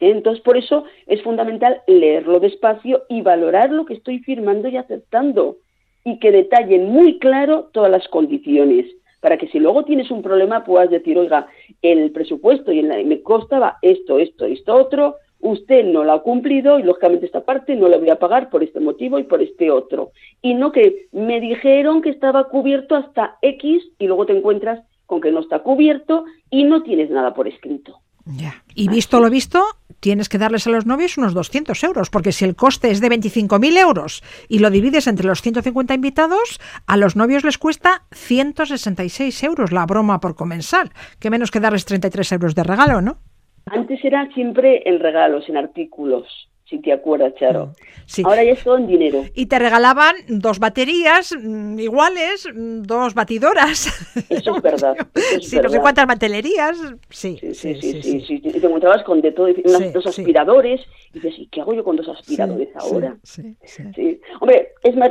[0.00, 0.10] ¿eh?
[0.10, 5.58] Entonces, por eso es fundamental leerlo despacio y valorar lo que estoy firmando y aceptando
[6.04, 8.86] y que detallen muy claro todas las condiciones
[9.20, 11.48] para que si luego tienes un problema puedas decir, oiga,
[11.82, 16.78] el presupuesto y el, me costaba esto, esto, esto, otro, usted no lo ha cumplido
[16.78, 19.70] y lógicamente esta parte no la voy a pagar por este motivo y por este
[19.70, 20.12] otro.
[20.42, 25.20] Y no que me dijeron que estaba cubierto hasta X y luego te encuentras con
[25.20, 28.00] que no está cubierto y no tienes nada por escrito.
[28.30, 28.62] Ya.
[28.74, 29.62] Y visto lo visto,
[30.00, 33.08] tienes que darles a los novios unos 200 euros, porque si el coste es de
[33.08, 39.42] 25.000 euros y lo divides entre los 150 invitados, a los novios les cuesta 166
[39.44, 43.18] euros la broma por comensal, que menos que darles 33 euros de regalo, ¿no?
[43.66, 46.26] Antes era siempre en regalos, en artículos
[46.68, 47.72] si te acuerdas, Charo.
[48.18, 49.24] Mm, Ahora ya es todo en dinero.
[49.34, 53.86] Y te regalaban dos baterías mm, iguales, mm, dos batidoras.
[54.28, 54.94] Eso es verdad.
[55.40, 56.78] sí, no sé cuántas batelerías.
[57.08, 59.48] Sí sí sí, sí Y te encontrabas con de todo,
[59.94, 60.82] dos aspiradores.
[61.14, 63.16] Y dices, ¿y qué hago yo con dos aspiradores ahora?
[63.22, 65.10] Sí, sí, Hombre, es más,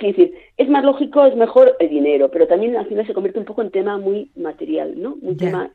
[0.00, 0.34] decir?
[0.56, 3.62] es más lógico, es mejor el dinero, pero también al final se convierte un poco
[3.62, 5.16] en tema muy material, ¿no?
[5.20, 5.70] Un tema...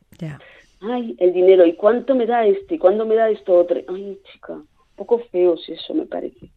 [0.86, 2.76] Ay, el dinero, ¿y cuánto me da este?
[2.76, 3.80] ¿Y cuándo me da esto otro?
[3.88, 4.62] Ay, chica
[4.96, 6.50] poco feos eso, me parece.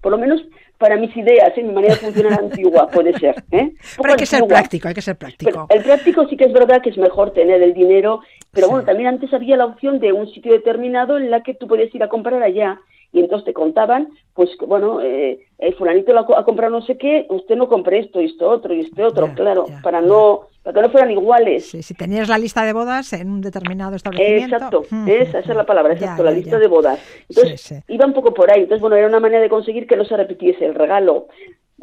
[0.00, 0.42] Por lo menos
[0.78, 1.62] para mis ideas, ¿eh?
[1.62, 3.42] mi manera de funcionar antigua puede ser.
[3.50, 3.72] ¿eh?
[3.96, 5.66] Pero hay que ser práctico, hay que ser práctico.
[5.70, 8.20] el práctico sí que es verdad que es mejor tener el dinero,
[8.52, 11.66] pero bueno, también antes había la opción de un sitio determinado en la que tú
[11.66, 12.80] podías ir a comprar allá
[13.12, 17.26] y entonces te contaban, pues bueno, eh, el fulanito lo ha, comprado no sé qué,
[17.30, 20.82] usted no compre esto y esto otro y este otro, claro, para no para que
[20.82, 21.70] no fueran iguales.
[21.70, 24.56] Sí, si tenías la lista de bodas en un determinado establecimiento.
[24.56, 26.98] Exacto, esa, es la palabra, exacto, la lista de bodas.
[27.28, 28.62] Entonces, iba un poco por ahí.
[28.62, 31.28] Entonces, bueno, era una manera de conseguir que no se repitiese el regalo.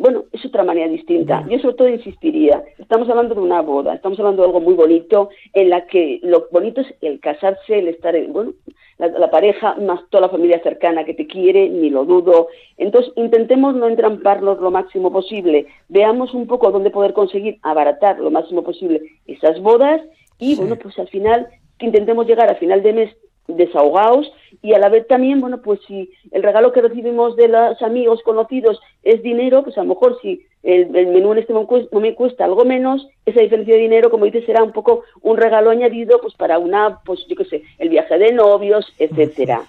[0.01, 1.45] Bueno, es otra manera distinta.
[1.47, 5.29] Yo sobre todo insistiría, estamos hablando de una boda, estamos hablando de algo muy bonito,
[5.53, 8.53] en la que lo bonito es el casarse, el estar, en, bueno,
[8.97, 12.47] la, pareja, más toda la familia cercana que te quiere, ni lo dudo.
[12.77, 18.31] Entonces, intentemos no entramparnos lo máximo posible, veamos un poco dónde poder conseguir abaratar lo
[18.31, 20.01] máximo posible esas bodas
[20.39, 23.15] y, bueno, pues al final, que intentemos llegar a final de mes
[23.47, 24.31] desahogados
[24.61, 28.21] y a la vez también, bueno, pues si el regalo que recibimos de los amigos
[28.23, 32.13] conocidos es dinero, pues a lo mejor si el, el menú en este momento me
[32.13, 36.19] cuesta algo menos, esa diferencia de dinero, como dices, será un poco un regalo añadido
[36.21, 39.63] pues para una, pues yo qué sé, el viaje de novios, etcétera.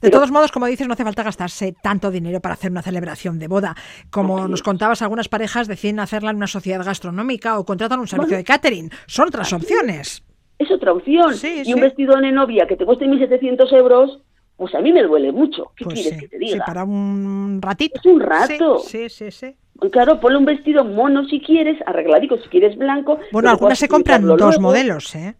[0.00, 3.38] De todos modos, como dices, no hace falta gastarse tanto dinero para hacer una celebración
[3.38, 3.76] de boda.
[4.10, 8.36] Como nos contabas, algunas parejas deciden hacerla en una sociedad gastronómica o contratan un servicio
[8.36, 8.90] de catering.
[9.06, 10.27] Son otras opciones.
[10.58, 11.34] Es otra opción.
[11.34, 11.74] Sí, y sí.
[11.74, 14.18] un vestido de novia que te cueste 1.700 euros,
[14.56, 15.70] pues a mí me duele mucho.
[15.76, 16.64] ¿Qué Pues quieres sí, que te sí, diga?
[16.66, 18.00] para un ratito.
[18.00, 18.78] Es un rato.
[18.80, 19.54] Sí, sí, sí.
[19.80, 19.88] sí.
[19.92, 23.20] Claro, ponle un vestido mono si quieres, arregladico si quieres blanco.
[23.30, 24.60] Bueno, algunas se compran dos luego.
[24.60, 25.36] modelos, ¿eh?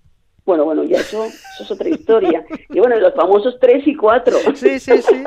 [0.47, 2.45] Bueno, bueno, ya eso, eso es otra historia.
[2.71, 4.37] y bueno, los famosos tres y cuatro.
[4.55, 5.25] Sí, sí, sí.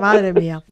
[0.00, 0.62] Madre mía.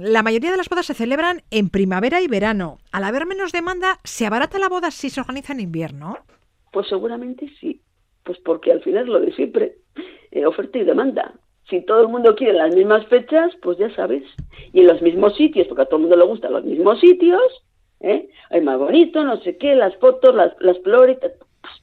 [0.00, 2.78] La mayoría de las bodas se celebran en primavera y verano.
[2.90, 6.18] Al haber menos demanda, ¿se abarata la boda si se organiza en invierno?
[6.74, 7.80] Pues seguramente sí.
[8.24, 9.76] Pues porque al final lo de siempre,
[10.32, 11.34] eh, oferta y demanda.
[11.70, 14.24] Si todo el mundo quiere las mismas fechas, pues ya sabes.
[14.72, 17.40] Y en los mismos sitios, porque a todo el mundo le gustan los mismos sitios,
[18.00, 18.28] ¿eh?
[18.50, 21.32] Es más bonito, no sé qué, las fotos, las, las flores, pues,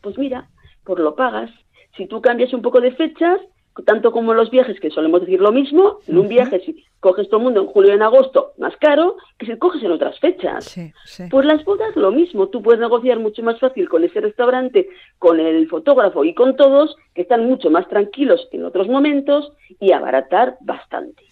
[0.02, 0.50] pues mira,
[0.84, 1.50] pues lo pagas.
[1.96, 3.40] Si tú cambias un poco de fechas,
[3.86, 7.40] tanto como los viajes, que solemos decir lo mismo, en un viaje si coges todo
[7.40, 10.66] el mundo en julio y en agosto, más caro que si coges en otras fechas.
[10.66, 11.24] Sí, sí.
[11.30, 15.40] Pues las bodas lo mismo, tú puedes negociar mucho más fácil con ese restaurante, con
[15.40, 20.58] el fotógrafo y con todos, que están mucho más tranquilos en otros momentos y abaratar
[20.62, 21.24] bastante.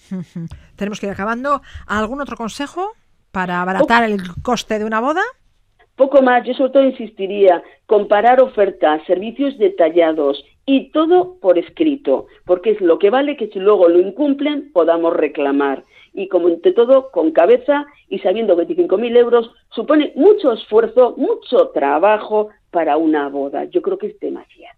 [0.76, 1.62] Tenemos que ir acabando.
[1.88, 2.92] ¿Algún otro consejo
[3.32, 5.22] para abaratar el coste de una boda?
[5.96, 12.70] Poco más, yo sobre todo insistiría, comparar ofertas, servicios detallados y todo por escrito, porque
[12.70, 15.84] es lo que vale que si luego lo incumplen podamos reclamar.
[16.14, 21.70] Y como entre todo, con cabeza y sabiendo que 25.000 euros supone mucho esfuerzo, mucho
[21.70, 23.66] trabajo para una boda.
[23.66, 24.78] Yo creo que es demasiado.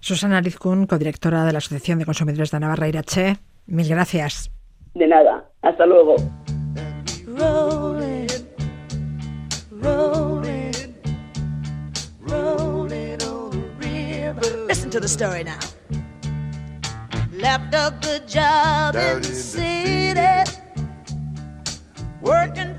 [0.00, 3.36] Susana Rizkun, codirectora de la Asociación de Consumidores de Navarra Irache.
[3.66, 4.50] Mil gracias.
[4.94, 6.16] De nada, hasta luego.
[7.38, 8.26] rolling,
[9.80, 10.59] rolling, rolling
[14.90, 15.60] Listen to the story now.
[17.30, 20.50] Left a good job in the city,
[22.20, 22.74] working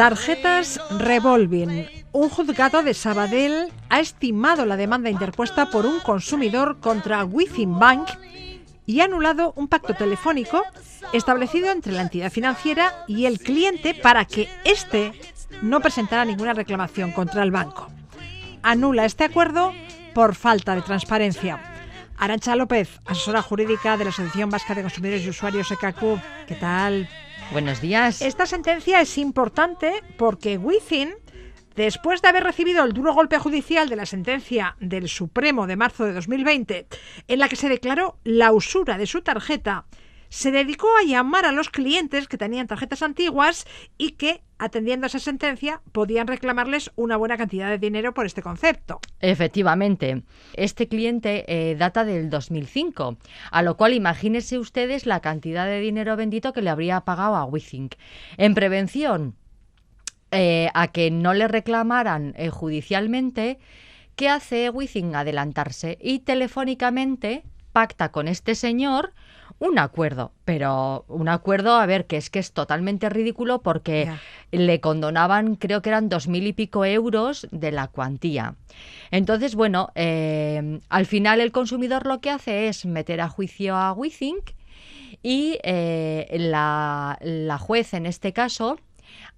[0.00, 1.86] Tarjetas revolving.
[2.12, 8.08] Un juzgado de Sabadell ha estimado la demanda interpuesta por un consumidor contra Within Bank
[8.86, 10.62] y ha anulado un pacto telefónico
[11.12, 15.12] establecido entre la entidad financiera y el cliente para que éste
[15.60, 17.90] no presentara ninguna reclamación contra el banco.
[18.62, 19.74] Anula este acuerdo
[20.14, 21.60] por falta de transparencia.
[22.16, 26.46] Arancha López, asesora jurídica de la Asociación Vasca de Consumidores y Usuarios EKQ.
[26.46, 27.06] ¿Qué tal?
[27.52, 28.22] Buenos días.
[28.22, 31.14] Esta sentencia es importante porque Within,
[31.74, 36.04] después de haber recibido el duro golpe judicial de la sentencia del Supremo de marzo
[36.04, 36.86] de 2020,
[37.26, 39.86] en la que se declaró la usura de su tarjeta,
[40.28, 43.66] se dedicó a llamar a los clientes que tenían tarjetas antiguas
[43.98, 48.42] y que, atendiendo a esa sentencia, podían reclamarles una buena cantidad de dinero por este
[48.42, 49.00] concepto.
[49.20, 50.22] Efectivamente,
[50.54, 53.16] este cliente eh, data del 2005,
[53.50, 57.44] a lo cual imagínense ustedes la cantidad de dinero bendito que le habría pagado a
[57.46, 57.94] Withink.
[58.36, 59.34] En prevención
[60.30, 63.58] eh, a que no le reclamaran eh, judicialmente,
[64.14, 65.14] ¿qué hace Withink?
[65.14, 69.14] Adelantarse y telefónicamente pacta con este señor
[69.60, 74.10] un acuerdo, pero un acuerdo, a ver, que es que es totalmente ridículo porque
[74.50, 78.54] le condonaban, creo que eran dos mil y pico euros de la cuantía.
[79.10, 83.92] Entonces, bueno, eh, al final el consumidor lo que hace es meter a juicio a
[83.92, 84.52] Withink
[85.22, 88.78] y eh, la, la juez en este caso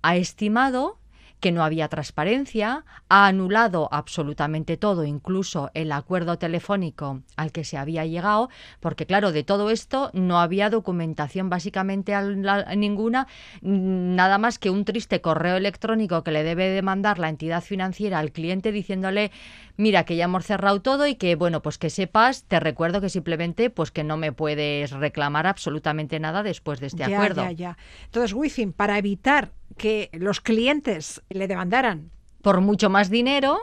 [0.03, 0.99] ha estimado
[1.43, 7.77] que no había transparencia, ha anulado absolutamente todo, incluso el acuerdo telefónico al que se
[7.77, 13.27] había llegado, porque claro, de todo esto no había documentación básicamente la- ninguna,
[13.61, 18.21] nada más que un triste correo electrónico que le debe de mandar la entidad financiera
[18.21, 19.33] al cliente diciéndole,
[19.77, 23.09] mira que ya hemos cerrado todo y que bueno, pues que sepas, te recuerdo que
[23.09, 27.43] simplemente pues que no me puedes reclamar absolutamente nada después de este Ya, acuerdo.
[27.43, 27.79] ya, ya.
[28.05, 32.11] Entonces, Within, para evitar que los clientes le demandaran
[32.43, 33.59] por mucho más dinero,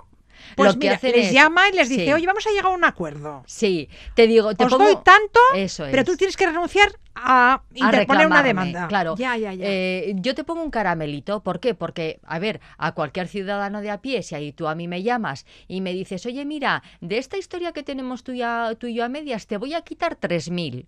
[0.56, 2.50] Pues lo que mira, hacen les es- llama y les dice, sí, oye, vamos a
[2.52, 3.44] llegar a un acuerdo.
[3.46, 4.86] Sí, te digo, te Os pongo...
[4.86, 6.06] doy tanto, Eso pero es.
[6.08, 8.88] tú tienes que renunciar a a interponer una demanda.
[8.88, 9.16] Claro.
[9.18, 9.66] Ya, ya, ya.
[9.68, 11.44] Eh, yo te pongo un caramelito.
[11.44, 11.74] ¿Por qué?
[11.76, 15.04] Porque, a ver, a cualquier ciudadano de a pie, si ahí tú a mí me
[15.04, 18.88] llamas y me dices, oye, mira, de esta historia que tenemos tú y, a- tú
[18.88, 20.86] y yo a medias, te voy a quitar 3.000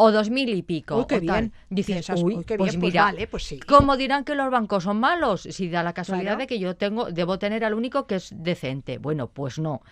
[0.00, 0.96] o 2.000 y pico.
[0.98, 1.40] Uy, qué o tal".
[1.40, 1.52] bien.
[1.70, 3.58] Dices, Piensas, uy, qué pues bien, pues mira, vale, pues sí.
[3.58, 5.42] ¿cómo dirán que los bancos son malos?
[5.42, 6.38] Si da la casualidad Claro.
[6.40, 8.98] de que yo tengo, debo tener al único que es decente.
[8.98, 9.82] Bueno, pues no.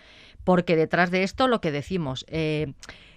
[0.45, 2.73] Porque detrás de esto, lo que decimos, eh,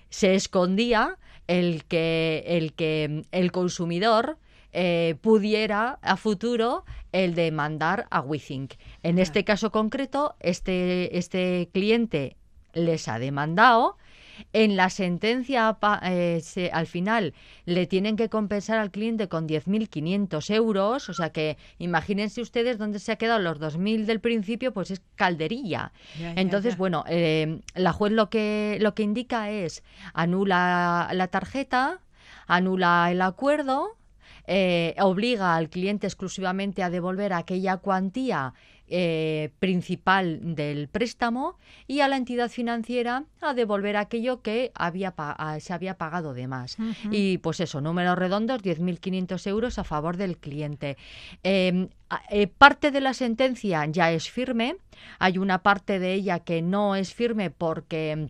[0.09, 1.16] se escondía
[1.47, 4.38] el que el, que el consumidor
[4.72, 8.74] eh, pudiera a futuro el demandar a WeThink.
[9.05, 12.36] En este caso concreto, este, este cliente
[12.72, 13.97] les ha demandado.
[14.53, 17.34] En la sentencia, eh, se- al final,
[17.64, 21.09] le tienen que compensar al cliente con 10.500 euros.
[21.09, 25.03] O sea que imagínense ustedes dónde se ha quedado los 2.000 del principio, pues es
[25.16, 25.93] calderilla.
[26.18, 26.78] Ya, ya, Entonces, ya.
[26.78, 29.82] bueno, eh, la juez lo que, lo que indica es
[30.14, 32.01] anula la tarjeta,
[32.47, 33.97] anula el acuerdo,
[34.47, 38.55] eh, obliga al cliente exclusivamente a devolver aquella cuantía
[38.91, 45.14] eh, principal del préstamo y a la entidad financiera a devolver aquello que había
[45.61, 46.76] se había pagado de más.
[47.11, 50.97] Y pues eso, números redondos, 10.500 euros a favor del cliente.
[51.45, 54.76] Eh, a- eh, parte de la sentencia ya es firme,
[55.18, 58.28] hay una parte de ella que no es firme porque...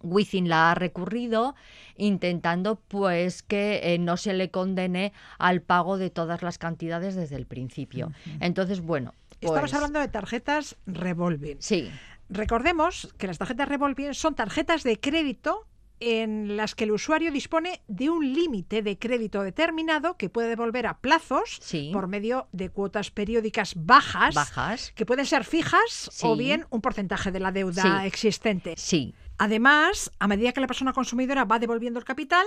[0.00, 1.56] Wizzing la ha recurrido
[1.96, 7.34] intentando pues que eh, no se le condene al pago de todas las cantidades desde
[7.34, 8.12] el principio.
[8.38, 11.56] Entonces, bueno, Estamos pues, hablando de tarjetas revolving.
[11.60, 11.90] Sí,
[12.30, 15.66] Recordemos que las tarjetas revolving son tarjetas de crédito
[16.00, 20.86] en las que el usuario dispone de un límite de crédito determinado que puede devolver
[20.86, 21.90] a plazos Sí.
[21.92, 24.92] por medio de cuotas periódicas bajas, bajas.
[24.94, 28.06] que pueden ser fijas o bien un porcentaje de la deuda Sí.
[28.06, 28.74] existente.
[28.76, 32.44] Sí, Además, a medida que la persona consumidora va devolviendo el capital,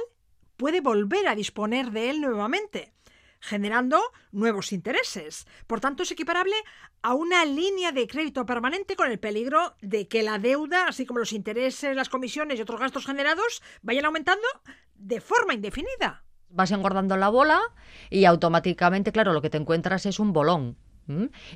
[0.57, 2.91] puede volver a disponer de él nuevamente,
[3.41, 3.99] generando
[4.31, 5.45] nuevos intereses.
[5.67, 6.55] Por tanto, es equiparable
[7.01, 11.19] a una línea de crédito permanente con el peligro de que la deuda, así como
[11.19, 14.47] los intereses, las comisiones y otros gastos generados, vayan aumentando
[14.95, 16.23] de forma indefinida.
[16.53, 17.59] vas engordando la bola
[18.09, 20.77] y automáticamente, claro, lo que te encuentras es un bolón.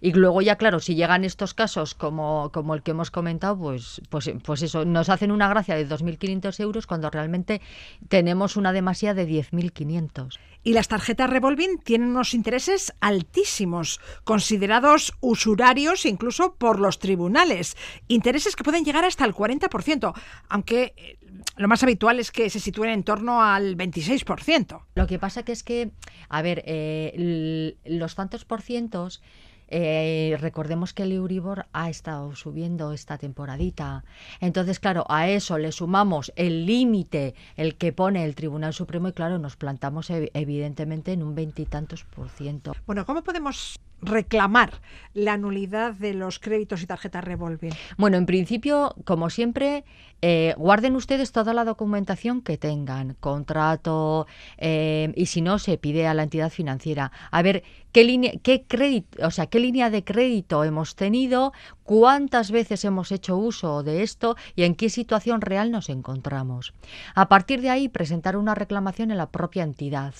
[0.01, 4.01] Y luego ya, claro, si llegan estos casos como, como el que hemos comentado, pues,
[4.09, 7.61] pues, pues eso, nos hacen una gracia de 2.500 euros cuando realmente
[8.07, 10.39] tenemos una demasía de 10.500.
[10.63, 17.77] Y las tarjetas revolving tienen unos intereses altísimos, considerados usurarios incluso por los tribunales.
[18.07, 20.13] Intereses que pueden llegar hasta el 40%,
[20.49, 21.17] aunque eh,
[21.57, 24.81] lo más habitual es que se sitúen en torno al 26%.
[24.95, 25.91] Lo que pasa que es que,
[26.29, 29.21] a ver, eh, los tantos por cientos,
[29.67, 34.03] eh, recordemos que el Euribor ha estado subiendo esta temporadita.
[34.39, 39.13] Entonces, claro, a eso le sumamos el límite, el que pone el Tribunal Supremo, y
[39.13, 42.73] claro, nos plantamos ev- evidentemente en un veintitantos por ciento.
[42.85, 44.81] Bueno, ¿cómo podemos reclamar
[45.13, 47.71] la nulidad de los créditos y tarjetas revolving?
[47.97, 49.83] Bueno, en principio, como siempre,
[50.21, 54.27] eh, guarden ustedes toda la documentación que tengan, contrato,
[54.57, 57.11] eh, y si no, se pide a la entidad financiera.
[57.31, 62.51] A ver, qué línea, qué crédito, o sea, qué línea de crédito hemos tenido, cuántas
[62.51, 66.73] veces hemos hecho uso de esto y en qué situación real nos encontramos.
[67.13, 70.13] A partir de ahí, presentar una reclamación en la propia entidad.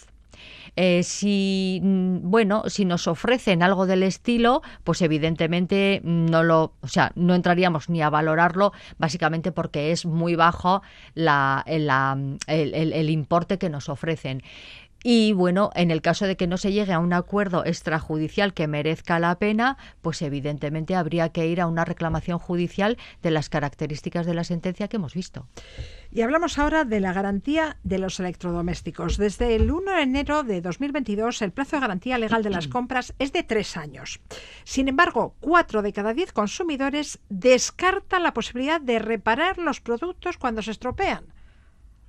[0.75, 6.87] Eh, si mm, bueno, si nos ofrecen algo del estilo, pues evidentemente no lo, o
[6.87, 10.81] sea, no entraríamos ni a valorarlo, básicamente porque es muy bajo
[11.13, 12.17] la, la-
[12.47, 14.41] el, el- el importe que nos ofrecen.
[15.07, 18.65] Y bueno, en el caso de que no se llegue a un acuerdo extrajudicial que
[18.65, 24.25] merezca la pena, pues evidentemente habría que ir a una reclamación judicial de las características
[24.25, 25.47] de la sentencia que hemos visto.
[26.11, 29.17] Y hablamos ahora de la garantía de los electrodomésticos.
[29.17, 33.13] Desde el 1 de enero de 2022, el plazo de garantía legal de las compras
[33.19, 34.21] es de tres años.
[34.63, 40.63] Sin embargo, cuatro de cada diez consumidores descartan la posibilidad de reparar los productos cuando
[40.63, 41.34] se estropean.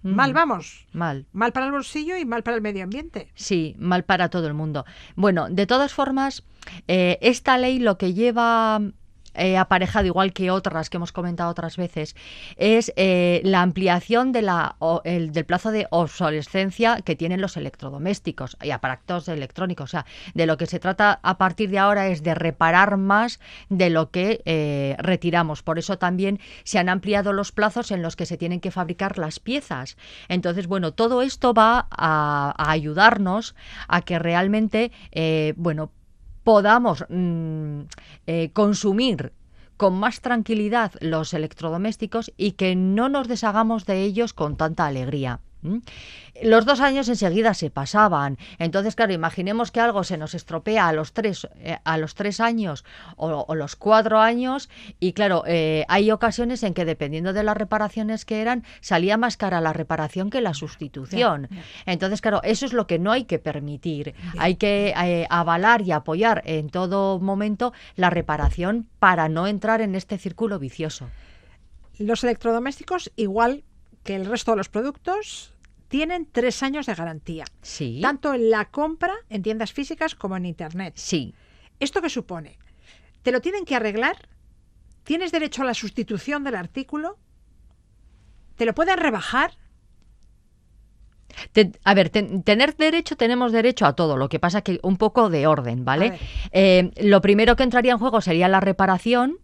[0.03, 0.86] Mal vamos.
[0.92, 1.26] Mal.
[1.32, 3.32] Mal para el bolsillo y mal para el medio ambiente.
[3.34, 4.84] Sí, mal para todo el mundo.
[5.16, 6.44] Bueno, de todas formas,
[6.86, 8.80] eh, esta ley lo que lleva
[9.37, 12.16] eh, aparejado, igual que otras que hemos comentado otras veces,
[12.57, 14.47] es eh, la ampliación del
[15.47, 19.84] plazo de obsolescencia que tienen los electrodomésticos y aparatos electrónicos.
[19.84, 23.41] O sea, de lo que se trata a partir de ahora es de reparar más
[23.68, 25.62] de lo que eh, retiramos.
[25.62, 29.18] Por eso también se han ampliado los plazos en los que se tienen que fabricar
[29.18, 29.97] las piezas.
[30.28, 33.55] Entonces, bueno, todo esto va a, a ayudarnos
[33.89, 34.93] a que realmente,
[35.57, 35.91] bueno,
[36.47, 37.80] podamos mm,
[38.28, 39.32] eh, consumir
[39.76, 45.40] con más tranquilidad los electrodomésticos y que no nos deshagamos de ellos con tanta alegría.
[46.42, 48.36] Los dos años enseguida se pasaban.
[48.58, 52.40] Entonces, claro, imaginemos que algo se nos estropea a los tres, eh, a los tres
[52.40, 52.84] años
[53.16, 54.68] o, o los cuatro años.
[55.00, 59.36] Y claro, eh, hay ocasiones en que dependiendo de las reparaciones que eran, salía más
[59.36, 61.48] cara la reparación que la sustitución.
[61.86, 64.14] Entonces, claro, eso es lo que no hay que permitir.
[64.38, 69.94] Hay que eh, avalar y apoyar en todo momento la reparación para no entrar en
[69.94, 71.08] este círculo vicioso.
[71.98, 73.64] Los electrodomésticos, igual
[74.04, 75.52] que el resto de los productos,
[75.97, 77.47] tienen tres años de garantía.
[77.62, 78.01] Sí.
[78.03, 80.92] Tanto en la compra en tiendas físicas como en Internet.
[80.97, 81.34] Sí.
[81.80, 82.59] ¿Esto qué supone?
[83.22, 84.28] ¿Te lo tienen que arreglar?
[85.05, 87.16] ¿Tienes derecho a la sustitución del artículo?
[88.57, 89.53] ¿Te lo pueden rebajar?
[91.53, 94.18] Te- a ver, ten- tener derecho, tenemos derecho a todo.
[94.18, 96.18] Lo que pasa que un poco de orden, ¿vale?
[96.53, 99.38] Eh, lo primero que entraría en juego sería la reparación.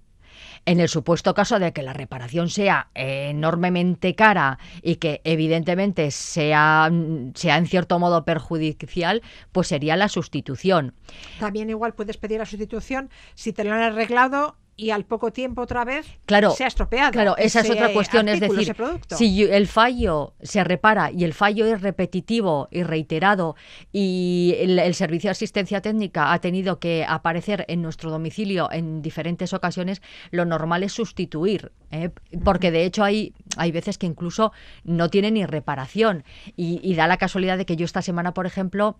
[0.64, 6.88] En el supuesto caso de que la reparación sea enormemente cara y que evidentemente sea,
[6.90, 10.94] mm, sea en cierto modo perjudicial, pues sería la sustitución.
[11.40, 15.62] También igual puedes pedir la sustitución si te lo han arreglado y al poco tiempo
[15.62, 17.12] otra vez Claro, se ha estropeado.
[17.12, 18.74] Claro, esa es otra cuestión, es decir,
[19.10, 23.54] si el fallo se repara y el fallo es repetitivo y reiterado
[23.92, 29.02] y el, el servicio de asistencia técnica ha tenido que aparecer en nuestro domicilio en
[29.02, 30.02] diferentes ocasiones,
[30.32, 32.10] lo normal es sustituir, ¿eh?
[32.42, 34.52] porque de hecho hay, hay veces que incluso
[34.84, 36.24] no tiene ni reparación.
[36.56, 38.96] Y, da la casualidad de que yo esta semana, por ejemplo,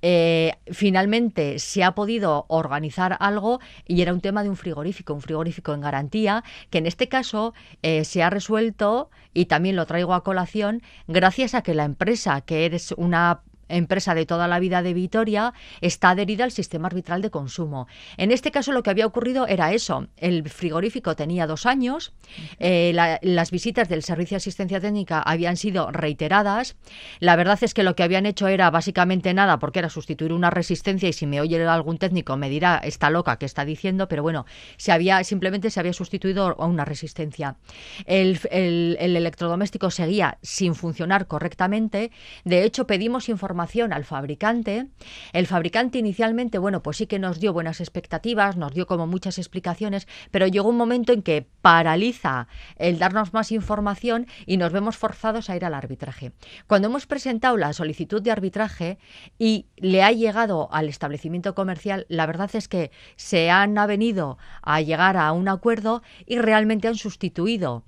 [0.00, 5.20] eh, finalmente se ha podido organizar algo y era un tema de un frigorífico, un
[5.20, 10.14] frigorífico en garantía, que en este caso eh, se ha resuelto y también lo traigo
[10.14, 13.42] a colación gracias a que la empresa, que es una
[13.76, 17.86] empresa de toda la vida de Vitoria, está adherida al sistema arbitral de consumo.
[18.16, 20.06] En este caso lo que había ocurrido era eso.
[20.16, 22.12] El frigorífico tenía dos años,
[22.58, 26.76] eh, la- las visitas del Servicio de Asistencia Técnica habían sido reiteradas.
[27.20, 30.50] La verdad es que lo que habían hecho era básicamente nada, porque era sustituir una
[30.50, 34.08] resistencia y si me oye algún técnico me dirá, está loca, que está diciendo?
[34.08, 34.44] Pero bueno,
[34.76, 37.56] se había, simplemente se había sustituido a una resistencia.
[38.06, 42.10] El, el- el electrodoméstico seguía sin funcionar correctamente.
[42.44, 43.61] De hecho, pedimos información
[43.92, 44.88] al fabricante.
[45.32, 49.38] El fabricante inicialmente, bueno, pues sí que nos dio buenas expectativas, nos dio como muchas
[49.38, 54.96] explicaciones, pero llegó un momento en que paraliza el darnos más información y nos vemos
[54.96, 56.32] forzados a ir al arbitraje.
[56.66, 58.98] Cuando hemos presentado la solicitud de arbitraje
[59.38, 64.80] y le ha llegado al establecimiento comercial, la verdad es que se han avenido a
[64.80, 67.84] llegar a un acuerdo y realmente han sustituido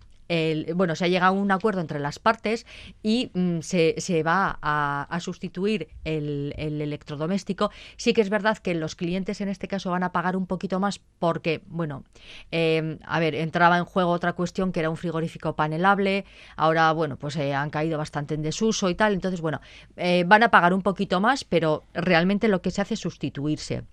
[0.74, 2.66] bueno, se ha llegado a un acuerdo entre las partes
[3.02, 7.70] y mm, se, va a, sustituir el, el electrodoméstico.
[7.96, 10.80] Sí que es verdad que los clientes en este caso van a pagar un poquito
[10.80, 12.04] más porque, bueno,
[12.50, 16.24] eh, a ver, entraba en juego otra cuestión que era un frigorífico panelable.
[16.56, 19.12] Ahora, bueno, pues eh, han caído bastante en desuso y tal.
[19.12, 19.60] Entonces, bueno,
[19.96, 23.84] eh, van a pagar un poquito más, pero realmente lo que se hace es sustituirse.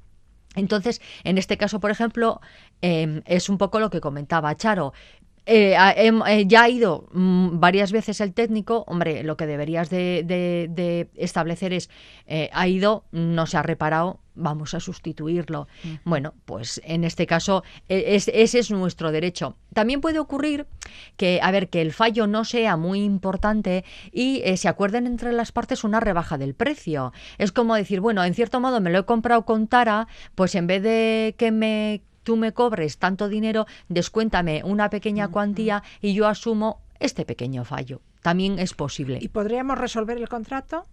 [0.55, 2.41] Entonces, en este caso, por ejemplo,
[2.81, 4.93] eh, es un poco lo que comentaba Charo.
[5.47, 10.23] Eh, eh, ya ha ido mm, varias veces el técnico, hombre, lo que deberías de,
[10.23, 11.89] de- de establecer es,
[12.27, 15.67] eh, ha ido, no se ha reparado, vamos a sustituirlo.
[16.05, 19.57] Bueno, pues en este caso e- es- ese es nuestro derecho.
[19.73, 20.67] También puede ocurrir
[21.17, 25.31] que, a ver, que el fallo no sea muy importante y eh, se acuerden entre
[25.33, 27.13] las partes una rebaja del precio.
[27.39, 30.67] Es como decir, bueno, en cierto modo me lo he comprado con Tara, pues en
[30.67, 36.28] vez de que me tú me cobres tanto dinero, descuéntame una pequeña cuantía y yo
[36.28, 38.01] asumo este pequeño fallo.
[38.22, 39.19] También es posible.
[39.22, 40.86] ¿Y podríamos resolver el contrato?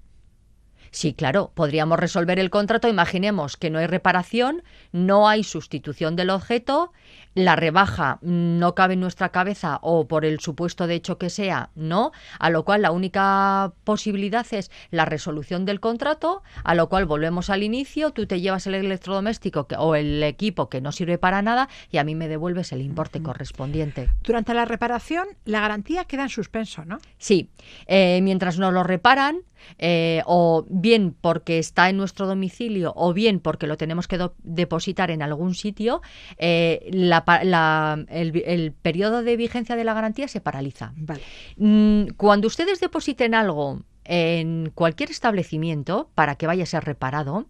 [0.91, 2.89] Sí, claro, podríamos resolver el contrato.
[2.89, 4.62] Imaginemos que no hay reparación,
[4.93, 6.93] no hay sustitución del objeto,
[7.39, 11.70] la rebaja no cabe en nuestra cabeza o por el supuesto de hecho que sea,
[11.76, 12.11] no,
[12.41, 17.49] a lo cual la única posibilidad es la resolución del contrato, a lo cual volvemos
[17.49, 21.41] al inicio, tú te llevas el electrodoméstico que- o el equipo que no sirve para
[21.43, 24.11] nada y a mí me devuelves el importe correspondiente.
[24.24, 26.99] Durante la reparación, la garantía queda en suspenso, ¿no?
[27.18, 27.51] Sí,
[27.86, 29.43] eh, mientras nos lo reparan,
[29.78, 35.11] eh, o bien porque está en nuestro domicilio, o bien porque lo tenemos que depositar
[35.11, 36.02] en algún sitio,
[36.38, 40.92] eh, la pa- la- el, periodo de vigencia de la garantía se paraliza.
[40.96, 41.22] Vale.
[41.56, 47.46] Mm, Cuando ustedes depositen algo en cualquier establecimiento para que vaya a ser reparado,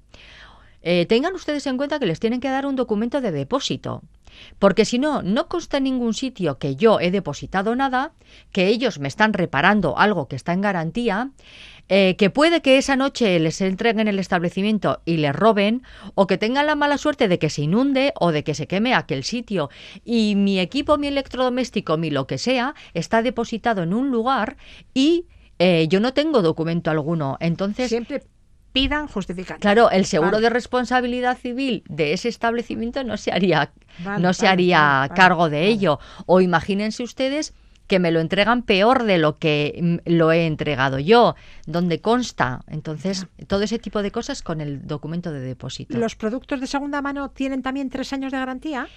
[0.82, 4.02] eh, tengan ustedes en cuenta que les tienen que dar un documento de depósito.
[4.58, 8.12] Porque si no, no consta en ningún sitio que yo he depositado nada,
[8.52, 11.30] que ellos me están reparando algo que está en garantía,
[11.88, 15.82] eh, que puede que esa noche les entreguen el establecimiento y les roben,
[16.14, 18.94] o que tengan la mala suerte de que se inunde o de que se queme
[18.94, 19.70] aquel sitio
[20.04, 24.56] y mi equipo, mi electrodoméstico, mi lo que sea, está depositado en un lugar
[24.94, 25.26] y
[25.58, 27.36] eh, yo no tengo documento alguno.
[27.40, 28.22] Entonces, Siempre
[28.72, 29.60] pidan justificante.
[29.60, 30.42] Claro, el seguro Vale.
[30.42, 33.72] de responsabilidad civil de ese establecimiento no se haría,
[34.04, 35.98] Vale, no se vale, haría cargo de ello.
[36.26, 37.54] O imagínense ustedes
[37.88, 41.34] que me lo entregan peor de lo que mm, lo he entregado yo,
[41.66, 42.62] donde consta.
[42.68, 45.98] Entonces, todo ese tipo de cosas con el documento de depósito.
[45.98, 48.88] ¿Los productos de segunda mano tienen también tres años de garantía?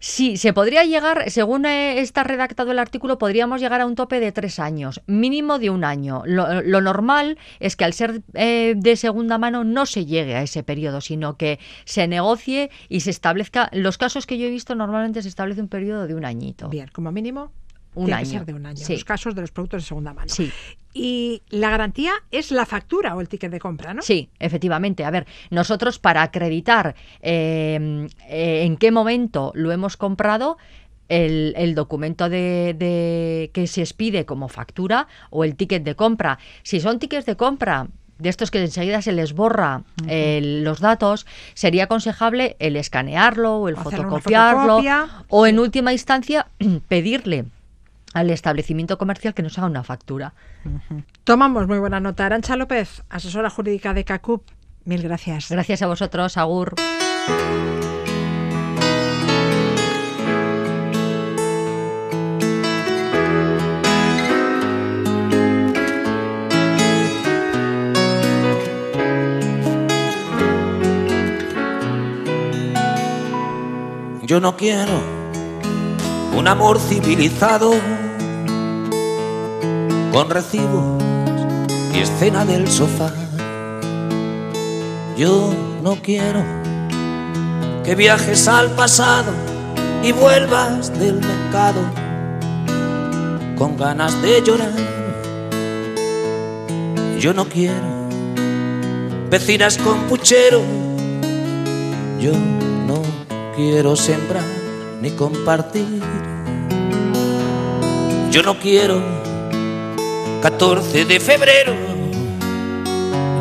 [0.00, 4.20] Sí, se podría llegar, según eh, está redactado el artículo, podríamos llegar a un tope
[4.20, 6.22] de tres años, mínimo de un año.
[6.24, 10.42] Lo, lo normal es que al ser eh, de segunda mano no se llegue a
[10.42, 13.70] ese periodo, sino que se negocie y se establezca.
[13.72, 16.68] Los casos que yo he visto normalmente se establece un periodo de un añito.
[16.68, 17.50] Bien, como mínimo
[17.94, 18.24] Un tiene año.
[18.30, 18.76] que ser de un año.
[18.76, 18.92] Sí.
[18.94, 20.28] Los casos de los productos de segunda mano.
[20.28, 20.50] Sí.
[20.94, 24.02] Y la garantía es la factura o el ticket de compra, ¿no?
[24.02, 25.04] Sí, efectivamente.
[25.04, 30.58] A ver, nosotros para acreditar eh, eh, en qué momento lo hemos comprado,
[31.08, 36.38] el, el documento de, de- que se expide como factura o el ticket de compra.
[36.62, 37.86] Si son tickets de compra
[38.18, 41.24] de estos que enseguida se les borra el- los datos,
[41.54, 45.08] sería aconsejable el escanearlo o el fotocopiarlo fotocopia.
[45.28, 46.46] o en última instancia
[46.88, 47.44] pedirle
[48.14, 50.34] al establecimiento comercial que nos haga una factura.
[51.24, 52.26] Tomamos muy buena nota.
[52.26, 54.48] Arancha López, asesora jurídica de CACUP.
[54.84, 55.50] Mil gracias.
[55.50, 56.74] Gracias a vosotros, Agur.
[74.28, 75.17] Yo no quiero
[76.38, 77.72] un amor civilizado
[80.12, 81.02] con recibos
[81.92, 83.10] y escena del sofá.
[85.16, 86.44] Yo no quiero
[87.84, 89.32] que viajes al pasado
[90.04, 91.80] y vuelvas del mercado
[93.56, 94.70] con ganas de llorar.
[97.18, 97.98] Yo no quiero
[99.28, 100.62] vecinas con puchero.
[102.20, 102.32] Yo
[102.86, 103.02] no
[103.56, 104.57] quiero sembrar
[105.00, 106.02] ni compartir.
[108.30, 109.02] Yo no quiero
[110.42, 111.74] 14 de febrero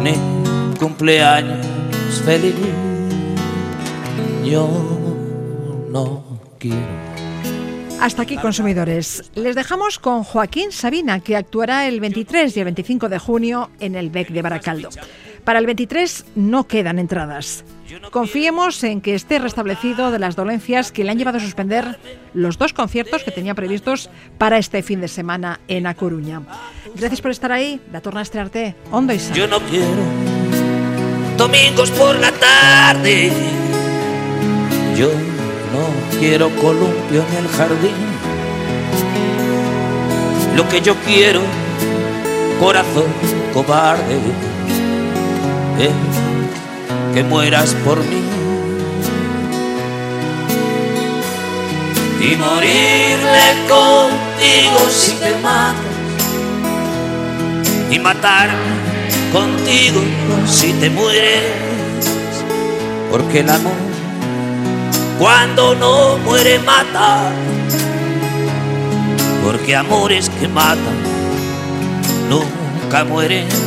[0.02, 0.14] ni
[0.80, 1.66] cumpleaños
[2.26, 2.56] feliz.
[4.46, 4.70] Yo
[5.90, 6.24] no
[6.58, 7.08] quiero.
[8.00, 9.32] Hasta aquí, consumidores.
[9.36, 13.96] Les dejamos con Joaquín Sabina, que actuará el 23 y el 25 de junio en
[13.96, 14.90] el BEC de Baracaldo.
[15.44, 17.66] Para el 23 no quedan entradas.
[18.12, 21.98] Confiemos en que esté restablecido de las dolencias que le han llevado a suspender
[22.34, 26.42] los dos conciertos que tenía previstos para este fin de semana en A Coruña.
[26.96, 27.80] Gracias por estar ahí.
[27.92, 28.76] La torna a estrearte.
[28.92, 29.20] Hondo y.
[29.34, 30.38] Yo no quiero
[31.38, 33.32] domingos por la tarde.
[34.98, 38.18] Yo no quiero columpio en el jardín.
[40.56, 41.42] Lo que yo quiero,
[42.60, 43.06] corazón
[43.54, 44.18] cobarde,
[47.18, 48.22] que mueras por mí.
[52.22, 55.82] Y morirme contigo si te matas
[57.90, 58.54] y matarme
[59.34, 60.00] contigo
[60.46, 61.42] si te mueres.
[63.10, 63.74] Porque el amor,
[65.18, 67.32] cuando no muere, mata.
[69.44, 70.98] Porque amores que matan
[72.30, 73.67] nunca mueren.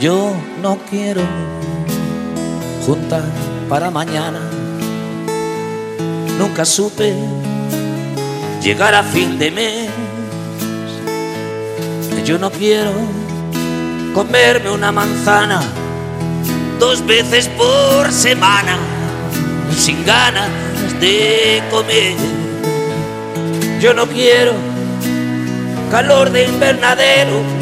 [0.00, 1.20] Yo no quiero
[2.86, 3.22] juntar
[3.68, 4.40] para mañana.
[6.38, 7.14] Nunca supe
[8.62, 9.90] llegar a fin de mes.
[12.24, 12.92] Yo no quiero
[14.14, 15.60] comerme una manzana
[16.78, 18.78] dos veces por semana
[19.76, 20.48] sin ganas
[20.98, 22.16] de comer.
[23.82, 24.54] Yo no quiero
[25.90, 27.60] calor de invernadero.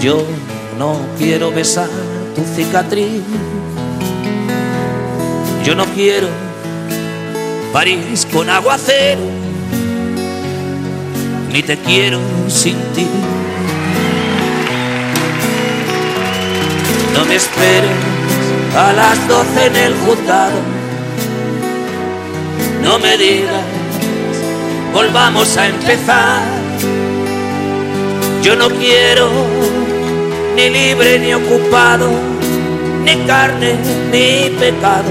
[0.00, 0.24] Yo
[0.80, 1.90] no quiero besar
[2.34, 3.20] tu cicatriz.
[5.62, 6.26] Yo no quiero
[7.70, 9.20] París con aguacero,
[11.52, 12.18] ni te quiero
[12.48, 13.06] sin ti.
[17.14, 17.98] No me esperes
[18.74, 20.60] a las doce en el juzgado.
[22.82, 23.64] No me digas,
[24.94, 26.40] volvamos a empezar.
[28.42, 29.28] Yo no quiero
[30.60, 32.10] ni libre ni ocupado,
[33.04, 33.76] ni carne
[34.12, 35.10] ni pecado,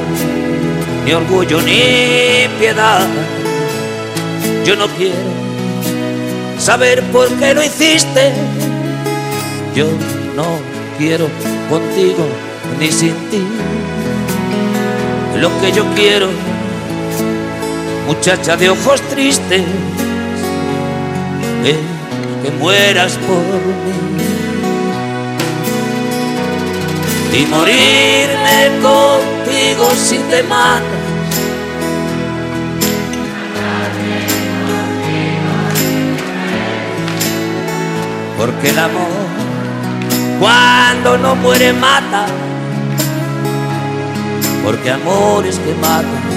[1.03, 3.07] ni orgullo ni piedad.
[4.63, 5.31] Yo no quiero
[6.59, 8.31] saber por qué lo hiciste.
[9.75, 9.85] Yo
[10.35, 10.45] no
[10.99, 11.27] quiero
[11.69, 12.27] contigo
[12.79, 13.41] ni sin ti.
[15.39, 16.27] Lo que yo quiero,
[18.05, 19.63] muchacha de ojos tristes,
[21.65, 21.77] es
[22.43, 23.37] que mueras por
[23.85, 24.28] mí.
[27.31, 30.83] Y morirme contigo si te matas.
[38.37, 39.07] Porque el amor,
[40.39, 42.25] cuando no muere, mata.
[44.63, 46.29] Porque amores que matan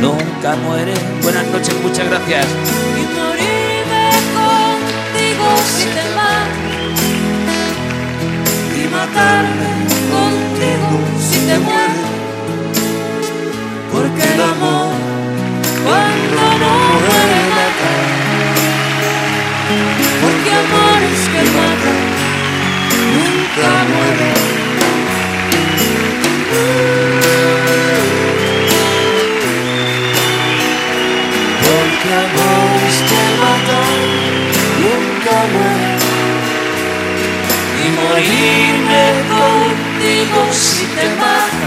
[0.00, 0.98] nunca mueren.
[1.22, 2.46] Buenas noches, muchas gracias.
[2.96, 6.09] Y morirme contigo si te
[9.12, 12.02] Contigo si te muero.
[13.92, 14.92] Porque el amor,
[15.84, 16.74] cuando no
[17.06, 17.92] muere, mata.
[20.20, 22.00] Porque amores que matan
[23.14, 24.40] nunca mueren.
[31.64, 33.98] Porque amores que matan
[34.82, 35.89] nunca mueren
[38.10, 41.59] morirme contigo si te mato.